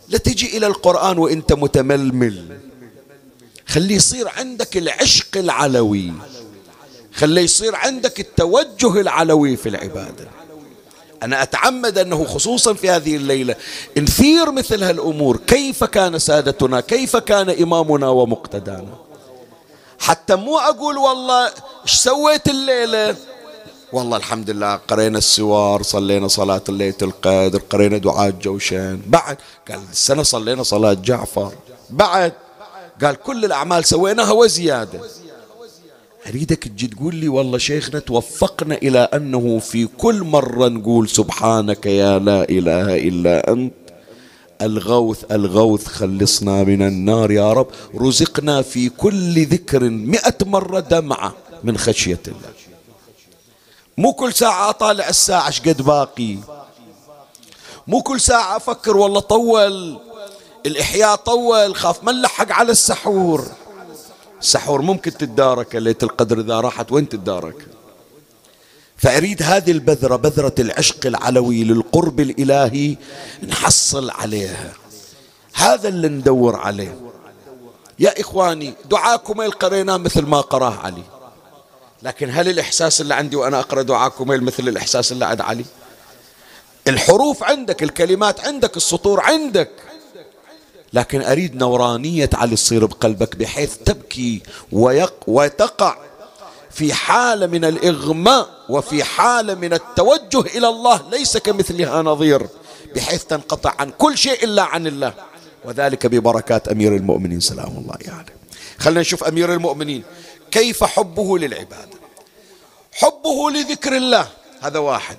[0.10, 2.58] لا تجي إلى القرآن وإنت متململ.
[3.68, 6.12] خلي يصير عندك العشق العلوي.
[7.18, 10.28] خلي يصير عندك التوجه العلوي في العبادة.
[11.24, 13.56] أنا أتعمد أنه خصوصا في هذه الليلة
[13.98, 15.38] نثير مثل هالأمور.
[15.38, 18.98] كيف كان سادتنا؟ كيف كان إمامنا ومقتدانا؟
[20.00, 21.46] حتى مو أقول والله
[21.84, 23.16] إيش سويت الليلة؟
[23.94, 29.38] والله الحمد لله قرينا السوار صلينا صلاة الليلة القدر قرينا دعاء جوشان بعد
[29.70, 31.54] قال السنة صلينا صلاة جعفر.
[31.90, 32.34] بعد
[33.04, 35.00] قال كل الأعمال سويناها وزيادة.
[36.28, 42.20] أريدك تجي تقول لي والله شيخنا توفقنا إلى أنه في كل مرة نقول سبحانك يا
[42.20, 43.74] لا إله إلا أنت
[44.62, 51.78] الغوث الغوث خلصنا من النار يا رب رزقنا في كل ذكر مئة مرة دمعة من
[51.78, 52.50] خشية الله.
[53.98, 56.38] مو كل ساعة أطالع الساعة قد باقي.
[57.88, 60.00] مو كل ساعة أفكر والله طول
[60.66, 63.48] الإحياء طول خاف ما نلحق على السحور.
[64.42, 67.68] السحور ممكن تتدارك ليلة القدر إذا راحت وين تتدارك؟
[68.98, 72.98] فأريد هذه البذرة بذرة العشق العلوي للقرب الإلهي
[73.48, 74.74] نحصل عليها.
[75.54, 77.00] هذا اللي ندور عليه.
[78.00, 81.04] يا إخواني دعاكم القريناه مثل ما قراه علي.
[82.04, 85.66] لكن هل الإحساس اللي عندي وأنا أقرأ دعاكم مثل الإحساس اللي عند علي؟
[86.88, 89.72] الحروف عندك الكلمات عندك السطور عندك.
[90.98, 94.42] لكن أريد نورانية علي تصير بقلبك بحيث تبكي
[94.72, 95.98] ويق وتقع
[96.72, 102.48] في حالة من الإغماء وفي حالة من التوجه إلى الله ليس كمثلها نظير
[102.96, 105.14] بحيث تنقطع عن كل شيء إلا عن الله.
[105.66, 107.40] وذلك ببركات أمير المؤمنين.
[107.40, 108.08] سلام الله عليه.
[108.08, 108.32] يعني.
[108.80, 110.04] خلينا نشوف أمير المؤمنين.
[110.52, 111.98] كيف حبه للعبادة؟
[112.94, 114.28] حبه لذكر الله.
[114.62, 115.18] هذا واحد.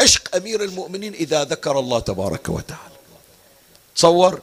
[0.00, 2.91] عشق أمير المؤمنين إذا ذكر الله تبارك وتعالى.
[3.96, 4.40] تصور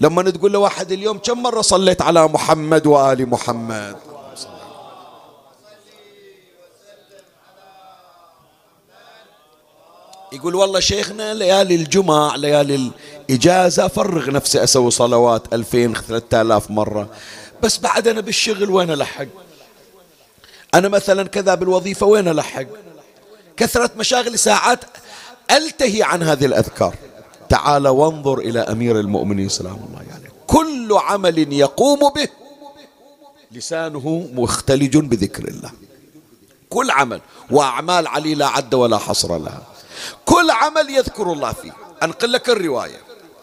[0.00, 3.96] لما تقول لواحد اليوم كم مرة صليت على محمد وآل محمد؟
[10.32, 12.92] يقول والله شيخنا ليالي الجمعة ليالي
[13.30, 17.08] الإجازة فرغ نفسي أسوي صلوات ألفين ثلاثة آلاف مرة.
[17.62, 19.26] بس بعد أنا بالشغل وين ألحق؟
[20.74, 22.66] أنا مثلا كذا بالوظيفة وين ألحق؟
[23.56, 24.80] كثرة مشاغل ساعات
[25.50, 26.94] ألتهي عن هذه الأذكار.
[27.52, 30.08] تعال وانظر إلى أمير المؤمنين سلام الله عليه.
[30.10, 30.28] يعني.
[30.46, 32.28] كل عمل يقوم به.
[33.52, 35.70] لسانه مختلج بذكر الله.
[36.70, 39.62] كل عمل وأعمال علي لا عد ولا حصر لها.
[40.24, 41.72] كل عمل يذكر الله فيه.
[42.02, 43.00] أنقل لك الرواية.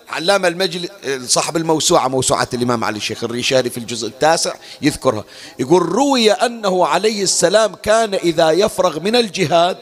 [0.09, 0.89] علامة المجلس
[1.25, 5.23] صاحب الموسوعة موسوعة الإمام علي الشيخ الريشاري في الجزء التاسع يذكرها.
[5.59, 9.77] يقول روي أنه عليه السلام كان إذا يفرغ من الجهاد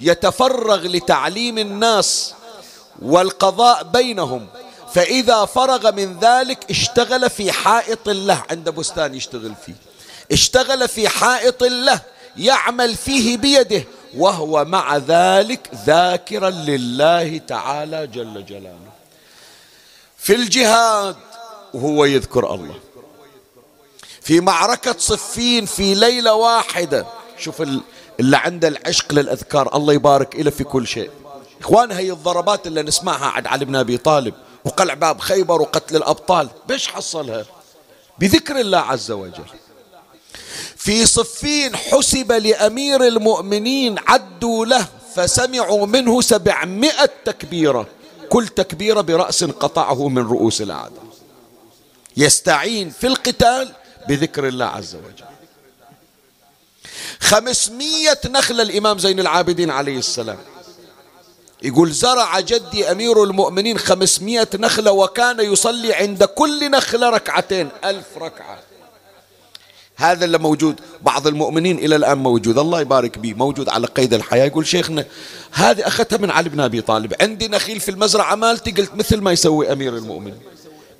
[0.00, 2.34] يتفرغ لتعليم الناس
[3.02, 4.46] والقضاء بينهم.
[4.94, 8.42] فإذا فرغ من ذلك اشتغل في حائط له.
[8.50, 9.74] عند بستان يشتغل فيه.
[10.32, 12.00] اشتغل في حائط له.
[12.36, 13.84] يعمل فيه بيده.
[14.16, 18.92] وهو مع ذلك ذاكرا لله تعالى جل جلاله.
[20.18, 21.16] في الجهاد
[21.74, 22.80] وهو يذكر الله.
[24.20, 27.06] في معركة صفين في ليلة واحدة.
[27.38, 27.62] شوف
[28.20, 29.76] اللي عنده العشق للأذكار.
[29.76, 31.10] الله يبارك له في كل شيء.
[31.62, 34.34] إخوان هي الضربات اللي نسمعها عن علي بن أبي طالب
[34.64, 36.48] وقلع باب خيبر وقتل الأبطال.
[36.68, 37.44] بيش حصلها؟
[38.18, 39.44] بذكر الله عز وجل.
[40.76, 47.86] في صفين حسب لأمير المؤمنين عدوا له فسمعوا منه سبعمائة تكبيرة.
[48.28, 51.04] كل تكبيرة برأس قطعه من رؤوس الأعداء
[52.16, 53.72] يستعين في القتال
[54.08, 55.24] بذكر الله عز وجل.
[57.20, 60.38] خمسمية نخلة الإمام زين العابدين عليه السلام.
[61.62, 68.58] يقول زرع جدي أمير المؤمنين خمسمائة نخلة وكان يصلي عند كل نخلة ركعتين ألف ركعة.
[69.96, 74.44] هذا اللي موجود بعض المؤمنين إلى الآن موجود الله يبارك به موجود على قيد الحياة.
[74.44, 75.04] يقول شيخنا
[75.52, 79.32] هذه أخذتها من علي بن أبي طالب عندي نخيل في المزرعة مالتي قلت مثل ما
[79.32, 80.38] يسوي أمير المؤمنين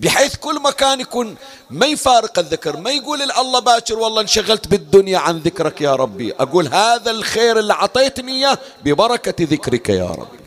[0.01, 1.37] بحيث كل مكان يكون
[1.71, 6.33] ما يفارق الذكر ما يقول الله باكر والله انشغلت بالدنيا عن ذكرك يا ربي.
[6.33, 10.42] أقول هذا الخير اللي أعطيتني إياه ببركة ذكرك يا رب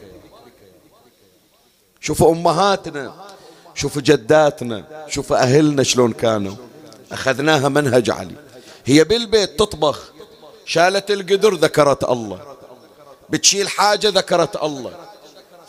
[2.06, 3.14] شوفوا أمهاتنا
[3.76, 6.56] شوفوا جداتنا شوفوا أهلنا شلون كانوا.
[7.12, 8.36] أخذناها منهج علي.
[8.86, 10.12] هي بالبيت تطبخ.
[10.66, 12.40] شالت القدر ذكرت الله.
[13.30, 14.92] بتشيل حاجة ذكرت الله.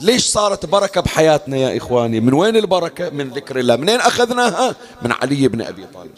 [0.00, 3.76] ليش صارت بركة بحياتنا يا إخواني؟ من وين البركة؟ من ذكر الله.
[3.76, 6.14] منين أخذناها؟ من علي بن أبي طالب.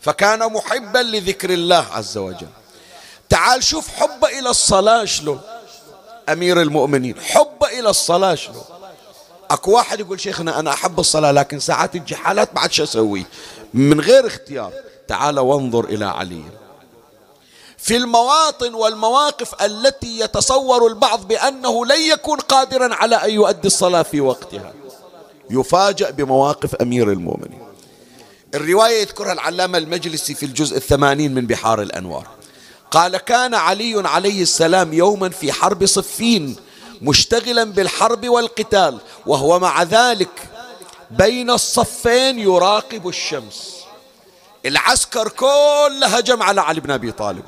[0.00, 2.48] فكان محبا لذكر الله عز وجل.
[3.28, 5.40] تعال شوف حبه إلى الصلاة شلون.
[6.28, 8.64] أمير المؤمنين حبه إلى الصلاة شلون.
[9.52, 13.26] اكو واحد يقول شيخنا أنا احب الصلاة لكن ساعات تجي حالات بعد شو أسوي
[13.74, 14.72] من غير اختيار
[15.08, 16.42] تعال وانظر إلى علي.
[17.78, 24.20] في المواطن والمواقف التي يتصور البعض بأنه لن يكون قادرا على أن يؤدي الصلاة في
[24.20, 24.72] وقتها.
[25.50, 27.62] يفاجأ بمواقف أمير المؤمنين.
[28.54, 32.26] الرواية يذكرها العلامة المجلسي في الجزء الثمانين من بحار الأنوار.
[32.90, 36.56] قال كان علي عليه السلام يوما في حرب صفين
[37.02, 40.48] مشتغلا بالحرب والقتال وهو مع ذلك
[41.10, 43.76] بين الصفين يراقب الشمس.
[44.66, 47.44] العسكر كله هجم على علي بن أبي طالب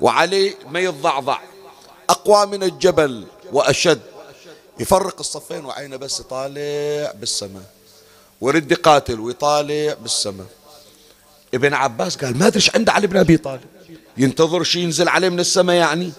[0.00, 1.38] وعلي ما يتضعضع
[2.10, 4.00] أقوى من الجبل وأشد.
[4.80, 7.62] يفرق الصفين وعينه بس طالع بالسماء
[8.40, 10.46] ورد قاتل ويطالع بالسماء.
[11.54, 13.64] ابن عباس قال ما أدري عند علي بن أبي طالب.
[14.16, 16.12] ينتظر شيء ينزل عليه من السماء يعني؟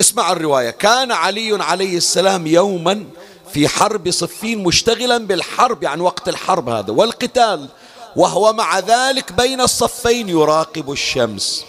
[0.00, 0.70] اسمع الرواية.
[0.70, 3.04] كان علي عليه السلام يوما
[3.52, 7.68] في حرب صفين مشتغلا بالحرب يعني وقت الحرب هذا والقتال
[8.16, 11.64] وهو مع ذلك بين الصفين يراقب الشمس.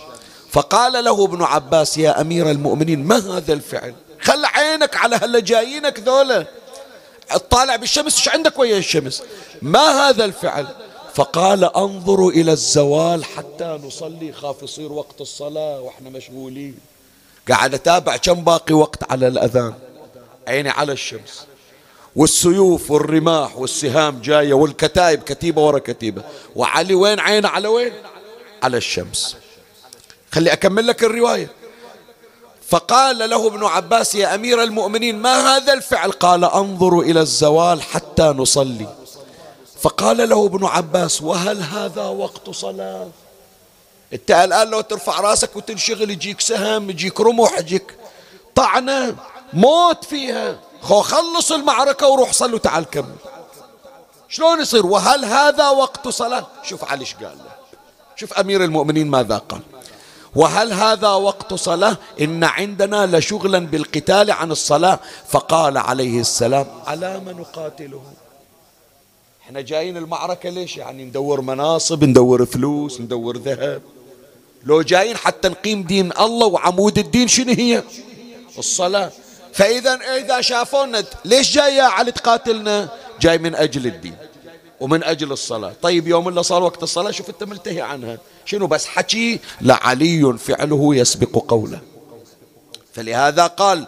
[0.51, 5.99] فقال له ابن عباس يا أمير المؤمنين ما هذا الفعل؟ خل عينك على هلا جايينك
[5.99, 6.47] ذولا.
[7.31, 9.23] اطالع بالشمس إيش عندك ويا الشمس؟
[9.61, 10.67] ما هذا الفعل؟
[11.15, 16.77] فقال أنظروا إلى الزوال حتى نصلي خاف يصير وقت الصلاة وإحنا مشغولين.
[17.49, 19.73] قاعد أتابع كم باقي وقت على الأذان.
[20.47, 21.45] عيني على الشمس.
[22.15, 26.23] والسيوف والرماح والسهام جاية والكتائب كتيبة ورا كتيبة.
[26.55, 27.93] وعلي وين؟ عينه على وين؟
[28.63, 29.37] على الشمس.
[30.31, 31.47] خلي أكمل لك الرواية.
[32.67, 38.23] فقال له ابن عباس يا أمير المؤمنين ما هذا الفعل؟ قال انظروا إلى الزوال حتى
[38.23, 38.87] نصلي.
[39.81, 43.07] فقال له ابن عباس وهل هذا وقت صلاة؟
[44.15, 47.95] انت الآن لو ترفع راسك وتنشغل يجيك سهم يجيك رمح يجيك
[48.55, 49.15] طعنة
[49.53, 50.59] موت فيها.
[50.81, 53.15] خو خلص المعركة وروح صل وتعال كمل.
[54.29, 57.55] شلون يصير؟ وهل هذا وقت صلاة؟ شوف علي إيش قال له.
[58.15, 59.61] شوف أمير المؤمنين ماذا قال.
[60.35, 64.99] وهل هذا وقت صلاة؟ إن عندنا لشغلا بالقتال عن الصلاة.
[65.27, 68.03] فقال عليه السلام على ما نقاتله.
[69.43, 73.81] إحنا جايين المعركة ليش يعني؟ ندور مناصب ندور فلوس ندور ذهب.
[74.65, 77.83] لو جايين حتى نقيم دين الله وعمود الدين شنو هي؟
[78.57, 79.11] الصلاة.
[79.53, 82.89] فإذا إذا شافونا ليش جاي يا علي تقاتلنا؟
[83.21, 84.15] جاي من أجل الدين
[84.79, 85.73] ومن أجل الصلاة.
[85.81, 88.17] طيب يوم اللي صار وقت الصلاة شوف أنت ملتهي عنها.
[88.45, 91.79] شنو بس حكي؟ لعلي فعله يسبق قوله.
[92.93, 93.87] فلهذا قال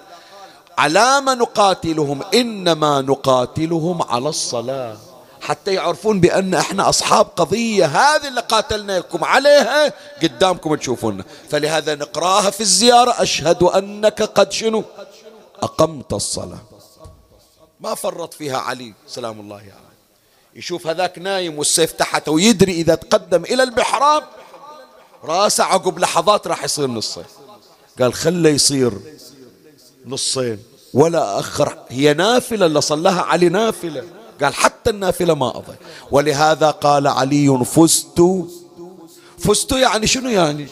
[0.78, 4.98] على ما نقاتلهم إنما نقاتلهم على الصلاة.
[5.48, 9.94] حتى يعرفون بأن إحنا أصحاب قضية هذه اللي قاتلناكم عليها
[10.24, 13.22] قدامكم تشوفوننا فلهذا نقراها في الزيارة.
[13.22, 14.84] أشهد أنك قد شنو؟
[15.64, 16.58] أقمت الصلاة.
[17.80, 19.68] ما فرط فيها علي سلام الله عليه.
[19.68, 19.82] يعني.
[20.56, 24.24] يشوف هذاك نايم والسيف تحته ويدري إذا تقدم إلى المحراب
[25.24, 27.26] راسه عقب لحظات راح يصير نصين.
[28.00, 28.92] قال خله يصير
[30.06, 31.78] نصين ولا أخر.
[31.90, 34.17] هي نافلة اللي صلاها علي نافلة.
[34.44, 35.76] قال حتى النافلة ما أضي.
[36.12, 38.46] ولهذا قال علي فزت.
[39.40, 40.68] فزت يعني شنو يعني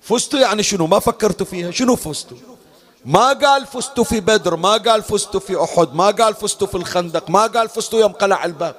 [0.00, 1.70] فزت يعني شنو؟ ما فكرت فيها.
[1.70, 2.26] شنو فزت؟
[3.04, 7.30] ما قال فزت في بدر ما قال فزت في أحد ما قال فزت في الخندق
[7.30, 8.76] ما قال فزت يوم قلع الباب.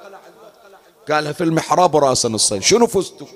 [1.10, 2.62] قالها في المحراب ورأس نصين.
[2.62, 3.26] شنو فزت؟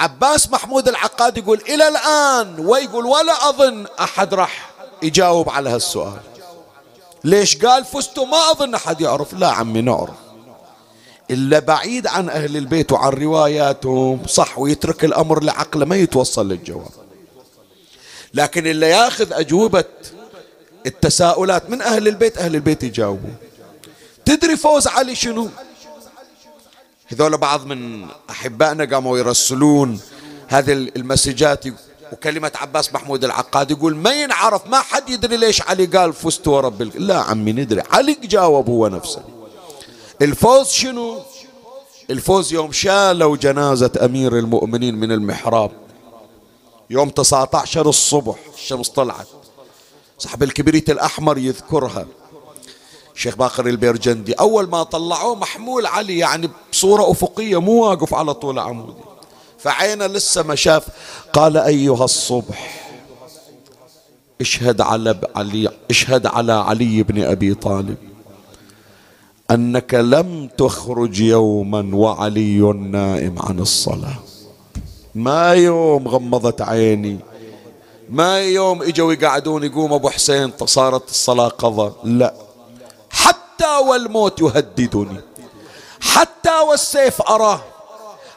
[0.00, 4.70] عباس محمود العقاد يقول إلى الآن ويقول ولا أظن أحد راح
[5.02, 6.20] يجاوب على هالسؤال.
[7.24, 9.34] ليش قال فزتوا؟ ما أظن أحد يعرف.
[9.34, 10.16] لا عمي نعرف.
[11.30, 14.26] إلا بعيد عن أهل البيت وعن رواياتهم.
[14.26, 16.90] صح ويترك الأمر لعقله ما يتوصل للجواب.
[18.34, 19.84] لكن اللي ياخذ أجوبة
[20.86, 23.34] التساؤلات من أهل البيت أهل البيت يجاوبون.
[24.24, 25.48] تدري فوز علي شنو؟
[27.06, 30.00] هذول بعض من أحبائنا قاموا يرسلون
[30.48, 31.64] هذه المسجات
[32.12, 36.82] وكلمة عباس محمود العقاد يقول ما ينعرف ما حد يدري ليش علي قال فزت ورب
[36.82, 37.82] لا عمي ندري.
[37.90, 39.22] علي جاوب هو نفسه.
[40.22, 41.20] الفوز شنو؟
[42.10, 45.70] الفوز يوم شالوا جنازة أمير المؤمنين من المحراب.
[46.90, 49.26] يوم 19 الصبح الشمس طلعت.
[50.18, 52.06] صاحب الكبريت الأحمر يذكرها.
[53.14, 58.58] الشيخ باقر البيرجندي أول ما طلعوه محمول علي يعني بصورة أفقية مو واقف على طول
[58.58, 59.07] عمودي.
[59.58, 60.86] فعينه لسه ما شاف.
[61.32, 62.84] قال أيها الصبح
[64.40, 67.96] اشهد على علي اشهد على علي بن أبي طالب
[69.50, 74.18] أنك لم تخرج يوما وعلي نائم عن الصلاة.
[75.14, 77.18] ما يوم غمضت عيني
[78.10, 82.34] ما يوم إجوا يقعدون يقوم أبو حسين صارت الصلاة قضى لا
[83.10, 85.20] حتى والموت يهددني
[86.00, 87.60] حتى والسيف أراه.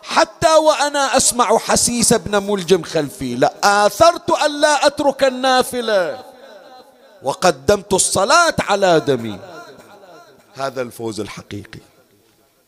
[0.04, 6.24] حتى وأنا أسمع حسيس ابن ملجم خلفي لآثرت لا أترك النافلة.
[7.24, 9.40] وقدمت الصلاة على دمي.
[10.54, 11.80] هذا الفوز الحقيقي.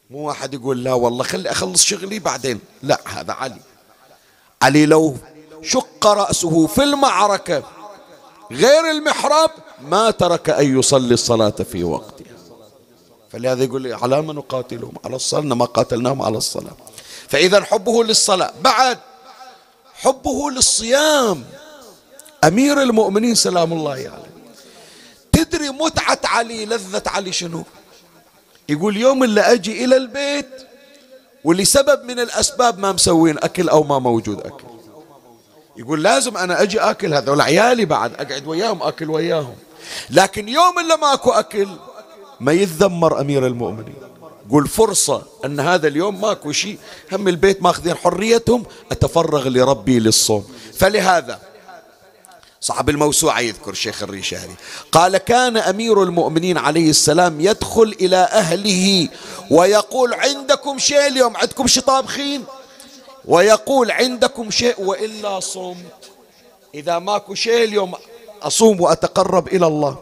[0.10, 2.60] مو واحد يقول لا والله خلي أخلص شغلي بعدين.
[2.84, 3.62] لا هذا علي.
[4.62, 5.16] علي لو
[5.62, 7.64] شق رأسه في المعركة
[8.52, 9.50] غير المحراب
[9.82, 12.34] ما ترك أن يصلي الصلاة في وقتها
[13.32, 16.76] فلهذا يقول لي على ما نقاتلهم؟ على الصلاة؟ ما قاتلناهم على الصلاة.
[17.28, 18.54] فإذا حبه للصلاة.
[18.62, 18.98] بعد
[19.94, 21.44] حبه للصيام.
[22.44, 24.04] أمير المؤمنين سلام الله عليه.
[24.04, 24.24] يعني.
[25.32, 27.64] تدري متعة علي لذة علي شنو؟
[28.70, 30.50] يقول يوم اللي أجي إلى البيت
[31.44, 34.64] ولسبب من الأسباب ما مسوين أكل أو ما موجود أكل.
[35.78, 39.56] يقول لازم أنا أجي أكل هذول عيالي بعد أقعد وياهم أكل وياهم.
[40.10, 41.68] لكن يوم اللي ماكو أكل
[42.40, 43.96] ما يتذمر أمير المؤمنين.
[44.52, 46.78] قول فرصة أن هذا اليوم ماكو شيء
[47.12, 50.48] هم البيت ماخذين حريتهم أتفرغ لربي للصوم.
[50.74, 51.39] فلهذا
[52.62, 54.56] صاحب الموسوعة يذكر شيخ الريشاري
[54.91, 59.10] قال كان أمير المؤمنين عليه السلام يدخل إلى أهله
[59.52, 62.44] ويقول عندكم شيء اليوم؟ عندكم شيء طابخين؟
[63.26, 66.12] ويقول عندكم شيء وإلا صمت.
[66.76, 67.94] إذا ماكو شيء اليوم
[68.41, 69.98] أصوم وأتقرب إلى الله.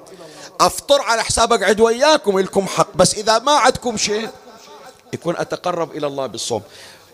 [0.62, 2.88] أفطر على حساب أقعد وياكم لكم حق.
[2.96, 4.30] بس إذا ما عندكم شيء
[5.14, 6.62] يكون أتقرب إلى الله بالصوم.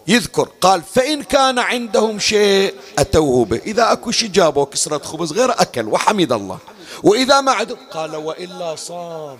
[0.07, 3.57] يذكر قال فإن كان عندهم شيء أتوه به.
[3.57, 6.57] إذا أكو شيء جابوا كسرة خبز غير أكل وحمد الله.
[7.03, 9.37] وإذا ما عندهم قال وإلا صام.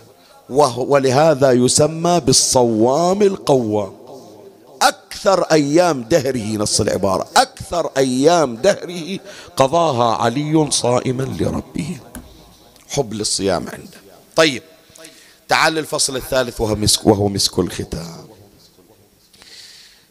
[0.77, 3.93] ولهذا يسمى بالصوام القوام.
[4.81, 7.27] أكثر أيام دهره نص العبارة.
[7.37, 9.19] أكثر أيام دهره
[9.57, 11.97] قضاها علي صائما لربه.
[12.89, 13.97] حب للصيام عنده.
[14.35, 14.63] طيب
[15.47, 18.27] تعال الفصل الثالث وهو مسك, وهو مسك الختام.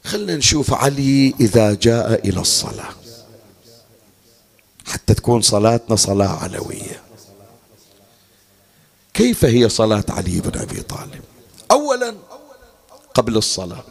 [0.04, 2.94] خلنا نشوف علي إذا جاء إلى الصلاة.
[4.86, 7.02] حتى تكون صلاتنا صلاة علوية.
[9.14, 11.22] كيف هي صلاة علي بن أبي طالب؟
[11.70, 12.16] أولا
[13.14, 13.84] قبل الصلاة.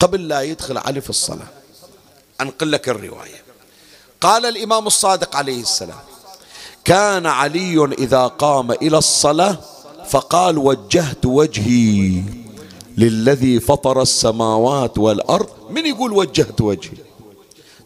[0.00, 1.48] قبل لا يدخل علي في الصلاة.
[2.40, 3.42] أنقل لك الرواية.
[4.20, 6.00] قال الإمام الصادق عليه السلام
[6.86, 9.58] كان علي إذا قام إلى الصلاة
[10.08, 12.22] فقال وجهت وجهي
[12.98, 15.48] للذي فطر السماوات والأرض.
[15.70, 16.98] من يقول وجهت وجهي؟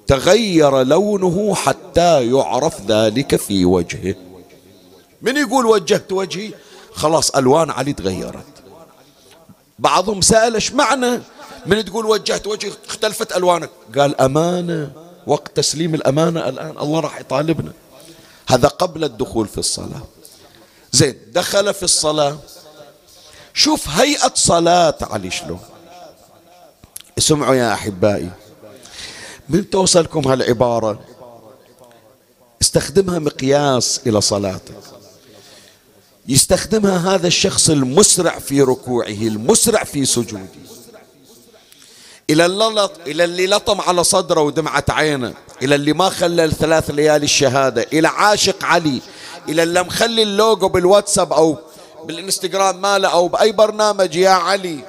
[0.07, 4.15] تغير لونه حتى يعرف ذلك في وجهه.
[5.23, 6.51] من يقول وجهت وجهي؟
[6.95, 8.45] خلاص ألوان علي تغيرت.
[9.79, 11.21] بعضهم سأل إيش معنى؟
[11.67, 13.71] من تقول وجهت وجهي؟ اختلفت ألوانك.
[13.99, 14.93] قال أمانة.
[15.27, 17.73] وقت تسليم الأمانة الآن الله راح يطالبنا.
[18.51, 20.03] هذا قبل الدخول في الصلاة.
[20.93, 22.39] زين دخل في الصلاة.
[23.55, 25.61] شوف هيئة صلاة علي شلون.
[27.19, 28.31] اسمعوا يا أحبائي
[29.49, 31.01] من توصلكم هالعبارة؟
[32.63, 34.75] استخدمها مقياس إلى صلاتك.
[36.29, 40.47] يستخدمها هذا الشخص المسرع في ركوعه المسرع في سجوده.
[42.31, 47.25] إلى اللي, إلى اللي لطم على صدره ودمعت عينه إلى اللي ما خلى الثلاث ليالي
[47.25, 49.01] الشهادة إلى عاشق علي
[49.49, 51.57] إلى اللي مخلي اللوجو بالواتساب أو
[52.05, 54.81] بالإنستغرام ماله أو بأي برنامج يا علي.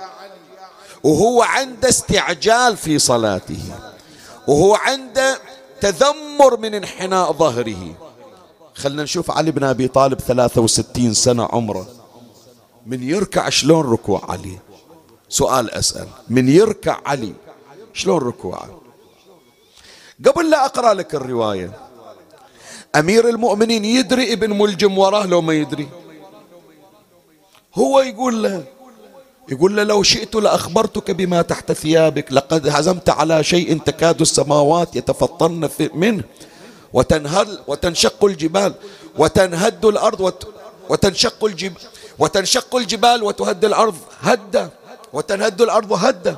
[1.03, 3.59] وهو عنده استعجال في صلاته
[4.47, 5.39] وهو عنده
[5.81, 7.95] تذمر من انحناء ظهره.
[8.75, 11.87] خلنا نشوف علي بن أبي طالب 63 سنة عمره.
[12.85, 14.59] من يركع شلون ركوع علي؟
[15.32, 16.07] سؤال أسأل.
[16.29, 17.34] من يركع علي.
[17.93, 18.82] شلون ركوعه؟
[20.25, 21.71] قبل لا أقرأ لك الرواية.
[22.95, 25.88] أمير المؤمنين يدري ابن ملجم وراه لو ما يدري.
[27.75, 28.63] هو يقول له
[29.49, 35.69] يقول له لو شئت لأخبرتك بما تحت ثيابك لقد هزمت على شيء تكاد السماوات يتفطرن
[35.93, 36.23] منه.
[36.93, 38.73] وتنهل وتنشق الجبال
[39.17, 40.34] وتنهد الأرض
[40.89, 41.82] وتنشق الجبال
[42.19, 43.95] وتنشق الجبال وتهد الأرض.
[44.21, 44.80] هدة
[45.14, 46.38] وتنهد الأرض هدة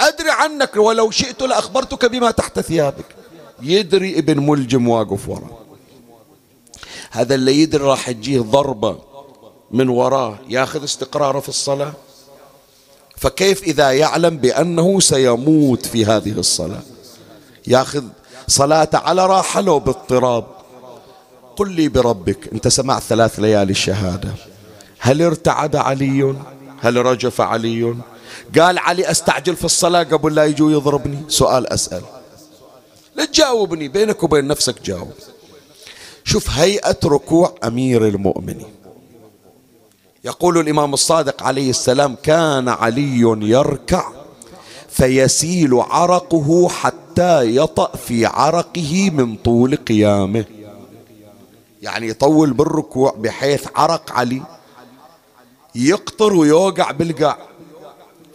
[0.00, 3.04] أدري عنك ولو شئت لأخبرتك بما تحت ثيابك.
[3.62, 5.58] يدري ابن ملجم واقف وراه.
[7.10, 8.98] هذا اللي يدري راح تجيه ضربة
[9.70, 11.92] من وراه ياخذ استقراره في الصلاة.
[13.16, 16.82] فكيف إذا يعلم بأنه سيموت في هذه الصلاة؟
[17.66, 18.04] ياخذ
[18.48, 20.44] صلاته على راحة لو باضطراب.
[21.56, 24.28] قل لي بربك أنت سمعت ثلاث ليالي الشهادة
[24.98, 26.34] هل ارتعد علي؟
[26.84, 27.94] هل رجف علي؟
[28.58, 31.18] قال علي أستعجل في الصلاة قبل لا يجوا يضربني.
[31.28, 32.02] سؤال أسأل.
[33.16, 35.12] لا تجاوبني بينك وبين نفسك جاوب.
[36.24, 38.74] شوف هيئة ركوع أمير المؤمنين.
[40.24, 44.08] يقول الإمام الصادق عليه السلام كان علي يركع
[44.88, 50.44] فيسيل عرقه حتى يطأ في عرقه من طول قيامه.
[51.82, 54.42] يعني يطول بالركوع بحيث عرق علي.
[55.74, 57.38] يقطر ويوقع بالقاع.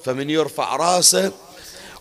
[0.03, 1.31] فمن يرفع راسه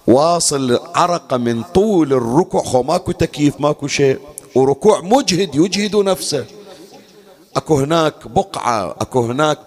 [0.07, 2.62] واصل عرقة من طول الركوع.
[2.62, 4.18] خو ماكو تكييف ماكو شيء.
[4.55, 6.47] وركوع مجهد يجهد نفسه.
[7.57, 9.59] أكو هناك بقعة أكو هناك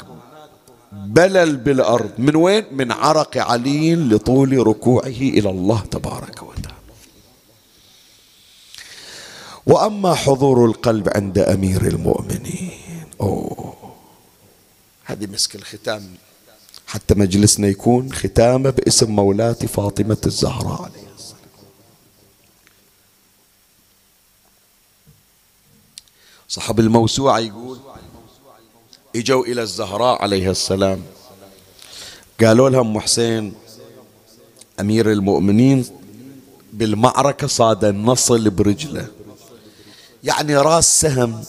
[0.92, 2.12] بلل بالأرض.
[2.18, 6.82] من وين؟ من عرق علي لطول ركوعه إلى الله تبارك وتعالى.
[9.66, 12.72] وأما حضور القلب عند أمير المؤمنين.
[13.22, 13.81] أوه.
[15.12, 16.04] هذه مسك الختام.
[16.88, 21.42] حتى مجلسنا يكون ختامه باسم مولاتي فاطمة الزهراء عليه السلام.
[26.48, 27.80] صاحب الموسوعة يقول
[29.16, 31.02] إجوا إلى الزهراء عليه السلام.
[32.42, 33.54] قالوا لها ام حسين
[34.80, 35.86] أمير المؤمنين
[36.74, 39.08] بالمعركة صاد النصل برجله.
[40.24, 41.44] يعني راس سهم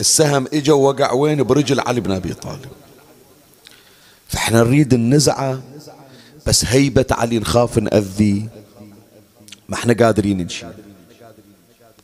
[0.00, 2.85] السهم اجا وقع وين؟ برجل علي بن أبي طالب.
[4.28, 5.62] فاحنا نريد النزعة
[6.46, 8.48] بس هيبة علي نخاف نأذيه
[9.68, 10.68] ما إحنا قادرين نشيل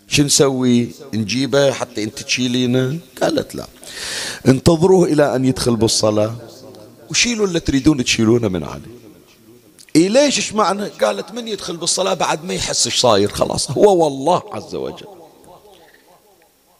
[0.08, 3.66] شو نسوي؟ نجيبه حتى انت تشيلينه؟ قالت لا.
[4.48, 6.34] انتظروه إلى أن يدخل بالصلاة.
[7.10, 8.82] وشيلوا اللي تريدون تشيلونه من علي.
[9.96, 13.70] إيه ليش إيش معنى؟ قالت من يدخل بالصلاة بعد ما يحس إيش صاير؟ خلاص.
[13.70, 15.06] هو والله عز وجل.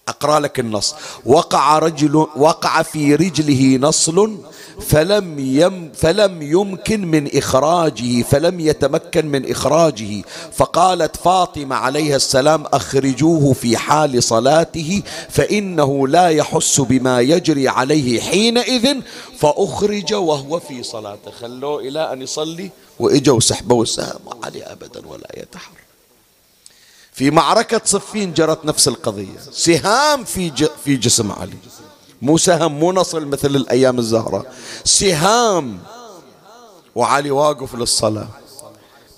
[0.08, 0.94] أقرأ لك النص.
[1.26, 4.38] وقع رجل وقع في رجله نصل
[4.80, 10.22] فلم يم فلم يمكن من إخراجه فلم يتمكن من إخراجه.
[10.52, 19.00] فقالت فاطمة عليها السلام أخرجوه في حال صلاته فإنه لا يحس بما يجري عليه حينئذ
[19.38, 21.30] فأخرج وهو في صلاته.
[21.30, 25.81] خلوه إلى أن يصلي وإجوا سحبوا السهم عليه أبدا ولا يتحرك.
[27.12, 29.38] في معركة صفين جرت نفس القضية.
[29.52, 31.56] سهام في في جسم علي.
[32.22, 34.46] مو سهم مو نصل مثل الأيام الزهرة.
[34.84, 35.78] سهام.
[36.94, 38.28] وعلي واقف للصلاة.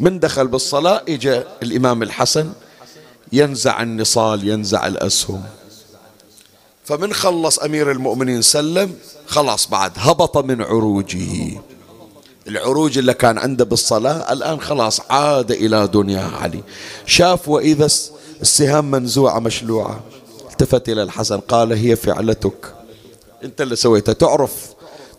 [0.00, 2.52] من دخل بالصلاة؟ إجا الإمام الحسن.
[3.32, 5.42] ينزع النصال ينزع الأسهم.
[6.84, 11.60] فمن خلص أمير المؤمنين سلم خلاص بعد هبط من عروجه.
[12.48, 16.62] العروج اللي كان عنده بالصلاة الآن خلاص عاد إلى دنيا علي.
[17.06, 17.88] شاف وإذا
[18.40, 20.00] السهام منزوعة مشلوعة
[20.50, 22.74] التفت إلى الحسن قال هي فعلتك.
[23.44, 24.12] أنت اللي سويتها.
[24.12, 24.52] تعرف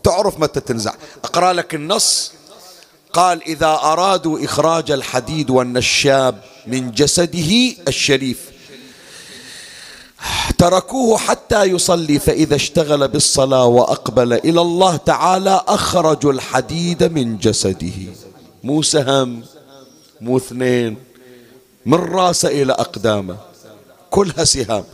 [0.02, 0.94] تعرف متى تنزع.
[1.24, 2.32] أقرأ لك النص.
[3.12, 8.38] قال إذا أرادوا إخراج الحديد والنشاب من جسده الشريف
[10.58, 17.92] تركوه حتى يصلي فإذا اشتغل بالصلاة وأقبل إلى الله تعالى أخرجوا الحديد من جسده.
[18.64, 19.42] مو سهم
[20.20, 20.96] مو اثنين
[21.86, 23.36] من راسه إلى أقدامه.
[24.10, 24.84] كلها سهام.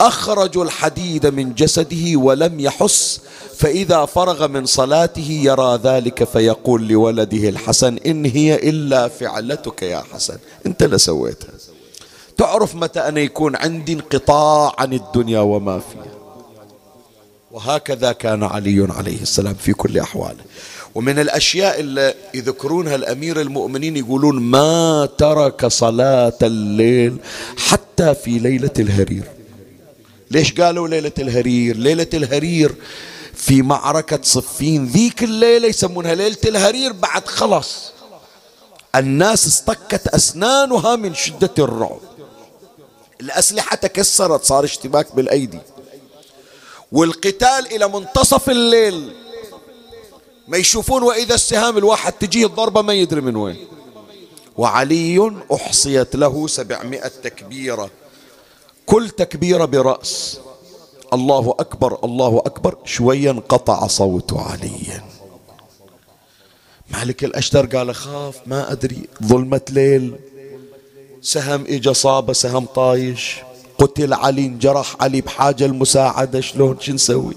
[0.00, 3.20] أخرجوا الحديد من جسده ولم يحس
[3.56, 10.38] فإذا فرغ من صلاته يرى ذلك فيقول لولده الحسن إن هي إلا فعلتك يا حسن.
[10.66, 11.57] أنت لسويتها.
[12.38, 16.12] تعرف متى أنا يكون عندي انقطاع عن الدنيا وما فيها.
[17.50, 20.44] وهكذا كان علي عليه السلام في كل أحواله.
[20.94, 27.16] ومن الأشياء اللي يذكرونها الأمير المؤمنين يقولون ما ترك صلاة الليل
[27.56, 29.24] حتى في ليلة الهرير.
[30.30, 32.74] ليش قالوا ليلة الهرير؟ ليلة الهرير
[33.34, 34.86] في معركة صفين.
[34.86, 37.92] ذيك الليلة يسمونها ليلة الهرير بعد خلص
[38.96, 42.07] الناس اصطكت أسنانها من شدة الرعب.
[43.20, 45.58] الأسلحة تكسرت صار اشتباك بالأيدي.
[46.92, 49.12] والقتال إلى منتصف الليل.
[50.48, 53.66] ما يشوفون وإذا السهام الواحد تجيه الضربة ما يدري من وين.
[54.56, 57.90] وعلي أحصيت له سبعمائة تكبيرة.
[58.86, 60.38] كل تكبيرة برأس.
[61.12, 62.76] الله أكبر الله أكبر.
[62.84, 65.02] شوية انقطع صوت علي.
[66.90, 70.16] مالك الأشتر قال أخاف ما أدري ظلمة ليل.
[71.22, 73.36] سهم إجا صابة سهم طايش.
[73.78, 77.34] قتل علي انجرح علي بحاجة المساعدة شلون؟ شو نسوي؟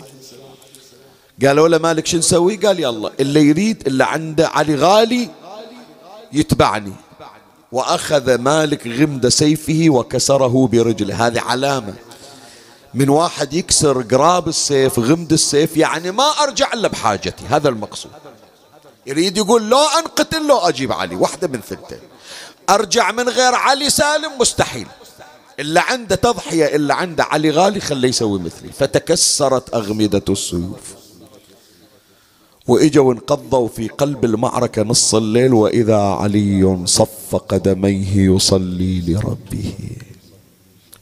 [1.46, 5.30] قالوا له مالك شو نسوي؟ قال يلا اللي يريد اللي عنده علي غالي
[6.34, 6.94] يتبعني.
[7.72, 11.28] وأخذ مالك غمد سيفه وكسره برجله.
[11.28, 11.94] هذه علامة.
[12.94, 17.46] من واحد يكسر قراب السيف غمد السيف يعني ما أرجع إلا بحاجتي.
[17.50, 18.12] هذا المقصود.
[19.08, 21.16] يريد يقول لو أنقتل لو أجيب علي.
[21.16, 22.11] واحدة من ثنتين.
[22.72, 24.88] أرجع من غير علي سالم مستحيل.
[25.60, 28.70] إلا عنده تضحية إلا عنده علي غالي خليه يسوي مثلي.
[28.80, 30.82] فتكسرت أغمدة السيوف.
[32.68, 39.74] وإجوا انقضوا في قلب المعركة نص الليل وإذا علي صف قدميه يصلي لربه.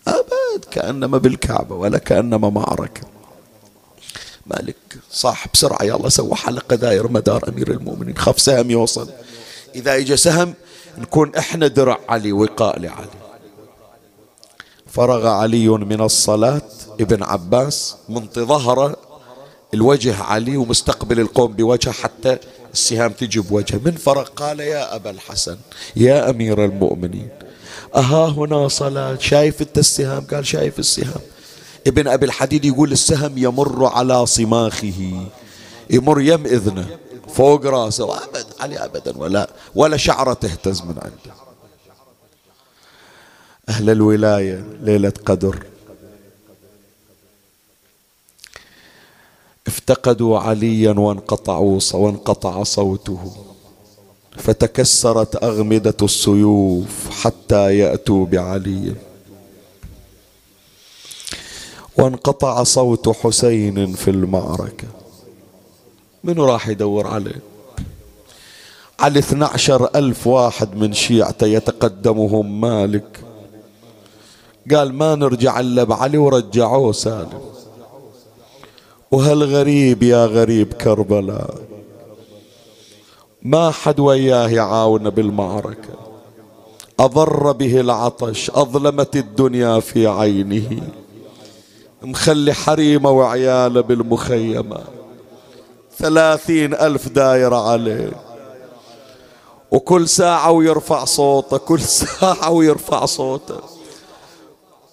[0.07, 3.01] أبد كأنما بالكعبة ولا كأنما معركة.
[4.45, 4.75] مالك
[5.11, 8.17] صاح بسرعة يلا سوى حلقة داير مدار أمير المؤمنين.
[8.17, 9.09] خاف سهم يوصل.
[9.75, 10.53] إذا إجا سهم
[10.97, 13.19] نكون إحنا درع علي وقاء لعلي.
[14.87, 16.61] فرغ علي من الصلاة
[16.99, 18.95] ابن عباس من ظهره
[19.73, 22.37] الوجه علي ومستقبل القوم بوجهه حتى
[22.73, 23.79] السهام تجي بوجهه.
[23.85, 25.57] من فرغ قال يا أبا الحسن
[25.95, 27.29] يا أمير المؤمنين
[27.95, 31.21] أها هنا صلاة؟ شايف أنت السهام؟ قال شايف السهام.
[31.87, 35.27] ابن أبي الحديد يقول السهم يمر على صماخه
[35.89, 36.97] يمر يم إذنه
[37.33, 38.17] فوق رأسه.
[38.23, 41.35] أبدا علي أبدا ولا ولا شعرة تهتز من عنده.
[43.69, 45.65] أهل الولاية ليلة قدر.
[49.67, 53.45] افتقدوا عليا وانقطعوا وانقطع صوته.
[54.37, 58.95] فتكسرت أغمدة السيوف حتى يأتوا بعلي.
[61.97, 64.87] وانقطع صوت حسين في المعركة.
[66.23, 67.48] منو راح يدور عليه؟
[68.99, 73.19] على 12 ألف واحد من شيعته يتقدمهم مالك.
[74.71, 77.41] قال ما نرجع إلا بعلي ورجعوه سالم.
[79.11, 81.55] وهالغريب يا غريب كربلاء؟
[83.41, 85.93] ما حد وياه يعاون بالمعركة.
[86.99, 90.81] أضر به العطش أظلمت الدنيا في عينه.
[92.01, 94.79] مخلي حريمه وعياله بالمخيمة.
[95.97, 98.28] ثلاثين ألف دايرة عليه.
[99.71, 103.59] وكل ساعة ويرفع صوته كل ساعة ويرفع صوته.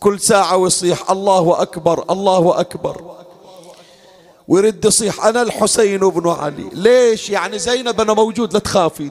[0.01, 3.03] كل ساعة ويصيح الله أكبر الله أكبر.
[4.49, 6.71] ويرد يصيح أنا الحسين بن علي.
[6.73, 9.11] ليش؟ يعني زينب أنا موجود لا تخافي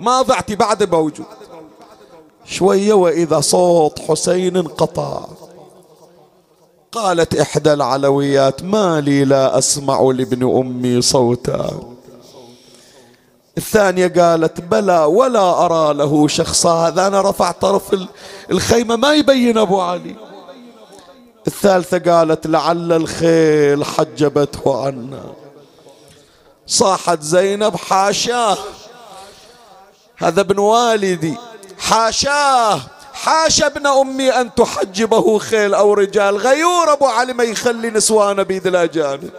[0.00, 1.26] ما ضعتي بعد موجود.
[2.44, 5.24] شوية وإذا صوت حسين انقطع.
[6.92, 11.91] قالت إحدى العلويات ما لي لا أسمع لابن أمي صوتا.
[13.58, 17.96] الثانية قالت بلى ولا أرى له شخصا هذا أنا رفع طرف
[18.50, 20.16] الخيمة ما يبين أبو علي.
[21.46, 25.32] الثالثة قالت لعل الخيل حجبته عنا
[26.66, 28.58] صاحت زينب حاشاه.
[30.16, 31.36] هذا ابن والدي.
[31.78, 32.80] حاشاه
[33.12, 36.36] حاشا ابن أمي أن تحجبه خيل أو رجال.
[36.36, 39.30] غيور أبو علي ما يخلي نسوانه بيد الأجانب.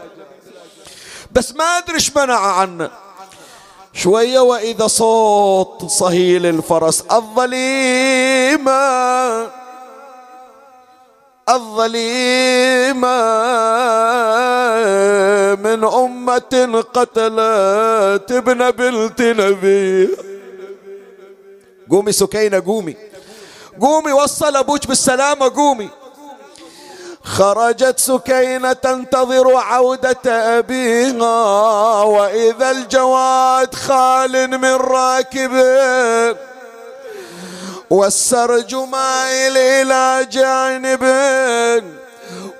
[1.31, 3.02] بس ما أدري منع عنه
[3.93, 8.73] شوية وإذا صوت صهيل الفرس الظليمة
[11.49, 13.17] الظليمة
[15.55, 20.09] من أمة قتلت ابن بنت نبي.
[21.91, 22.95] قومي سكينة قومي.
[23.81, 25.89] قومي وصل أبوك بالسلامة قومي.
[27.23, 36.35] خرجت سكينة تنتظر عودة أبيها وإذا الجواد خال من راكبه.
[37.89, 41.03] والسرج مائل إلى جانب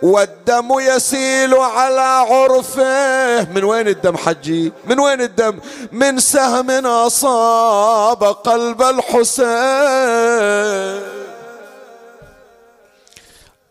[0.01, 3.43] والدم يسيل على عرفه.
[3.51, 5.59] من وين الدم حجي؟ من وين الدم؟
[5.91, 9.53] من سهم أصاب قلب الحسين.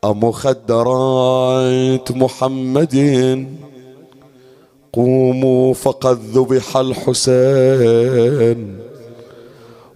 [0.05, 0.53] أمخدرات
[2.13, 2.97] محمد؟
[4.93, 8.77] قوموا فقد ذبح الحسين.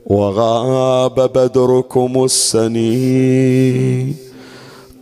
[0.07, 4.13] وغاب بدركم السني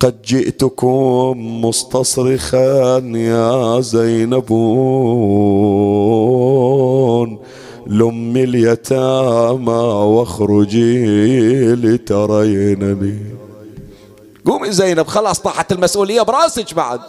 [0.00, 4.52] قد جئتكم مستصرخا يا زينب
[7.86, 9.82] لم اليتامى
[10.14, 13.18] واخرجي لترينني
[14.46, 17.00] قومي زينب خلاص طاحت المسؤولية براسك بعد.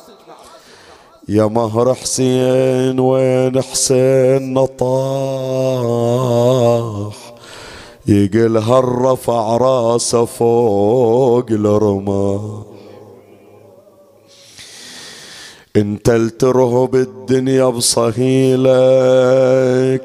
[1.29, 6.15] يا مهر حسين وين حسين نطاح؟
[8.07, 12.41] يقل هالرفع راسه فوق الرماح.
[15.75, 18.67] انت الترهب الدنيا بصهيلك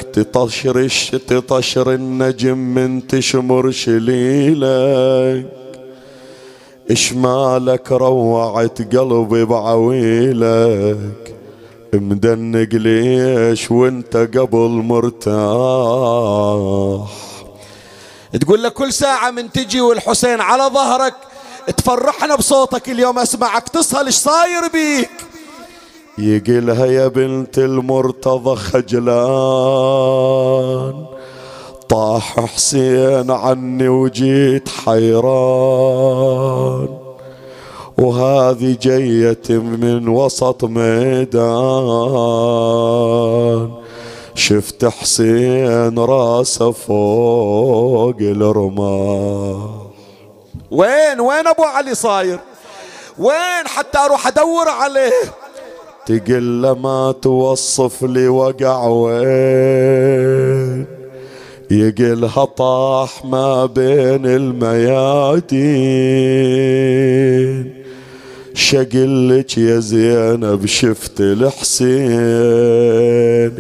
[0.03, 5.60] تطشرش تطشر النجم من تشمر شليلك.
[6.91, 11.35] إشمالك روعت قلبي بعويلك
[11.95, 15.31] مدنق ليش وانت قبل مرتاح.
[18.41, 21.15] تقول لك كل ساعة من تجي والحسين على ظهرك
[21.77, 25.11] تفرحنا بصوتك اليوم أسمعك تصهل إيش صاير بيك؟
[26.19, 30.01] يقلها يا بنت المرتضى خجلان.
[31.91, 35.29] طاح حسين عني وجيت حيران.
[37.99, 41.41] وهذه جيت من وسط ميدان.
[44.35, 49.71] شفت حسين راسه فوق الرماح
[50.71, 52.39] وين؟ وين أبو علي صاير؟
[53.19, 55.13] وين؟ حتى أروح أدور عليه.
[56.07, 59.41] تقل ما توصف لي وقع وين.
[61.71, 65.71] يقلها طاح ما بين الميادين.
[68.55, 72.11] شقلك يا زينب شفت الحسين.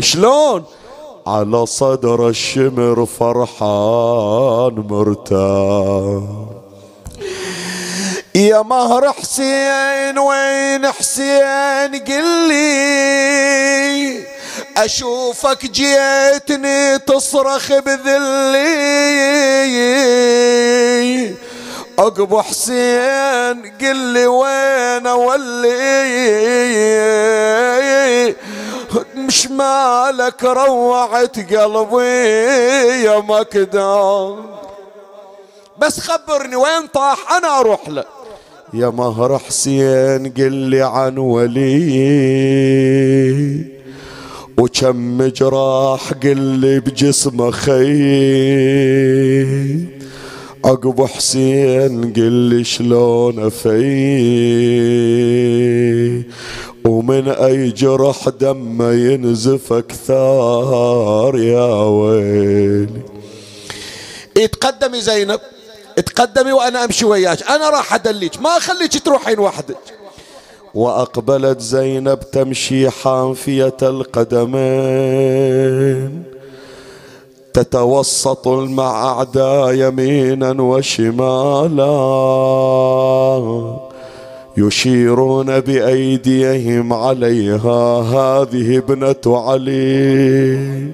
[0.02, 0.64] شلون؟
[1.26, 6.22] على صدر الشمر فرحان مرتاح
[8.34, 14.30] يا مهر حسين وين حسين قل لي؟
[14.76, 18.70] أشوفك جيتني تصرخ بذلي.
[21.98, 25.70] أقبو حسين قل لي وين أولي.
[29.16, 32.04] مش مالك روعت قلبي
[33.04, 34.50] يا مكدام.
[35.78, 38.04] بس خبرني وين طاح أنا أروح له.
[38.74, 41.80] يا مهر حسين قل لي عن ولي.
[44.60, 47.90] وكم جراح قل بجسمه خي
[50.64, 53.80] عقب حسين قل شلون في
[56.84, 63.02] ومن أي جرح دمه ينزف أكثر يا ويلي.
[64.36, 65.40] اتقدمي زينب
[65.98, 67.42] اتقدمي وأنا أمشي وياك.
[67.50, 69.99] أنا راح أدليك ما أخليك تروحين وحدك.
[70.74, 75.30] وأقبلت زينب تمشي حافيه القدمين.
[77.52, 81.90] تتوسط مع اعداء يمينا وشمالا.
[84.56, 88.00] يشيرون بأيديهم عليها.
[88.00, 90.90] هذه ابنة علي.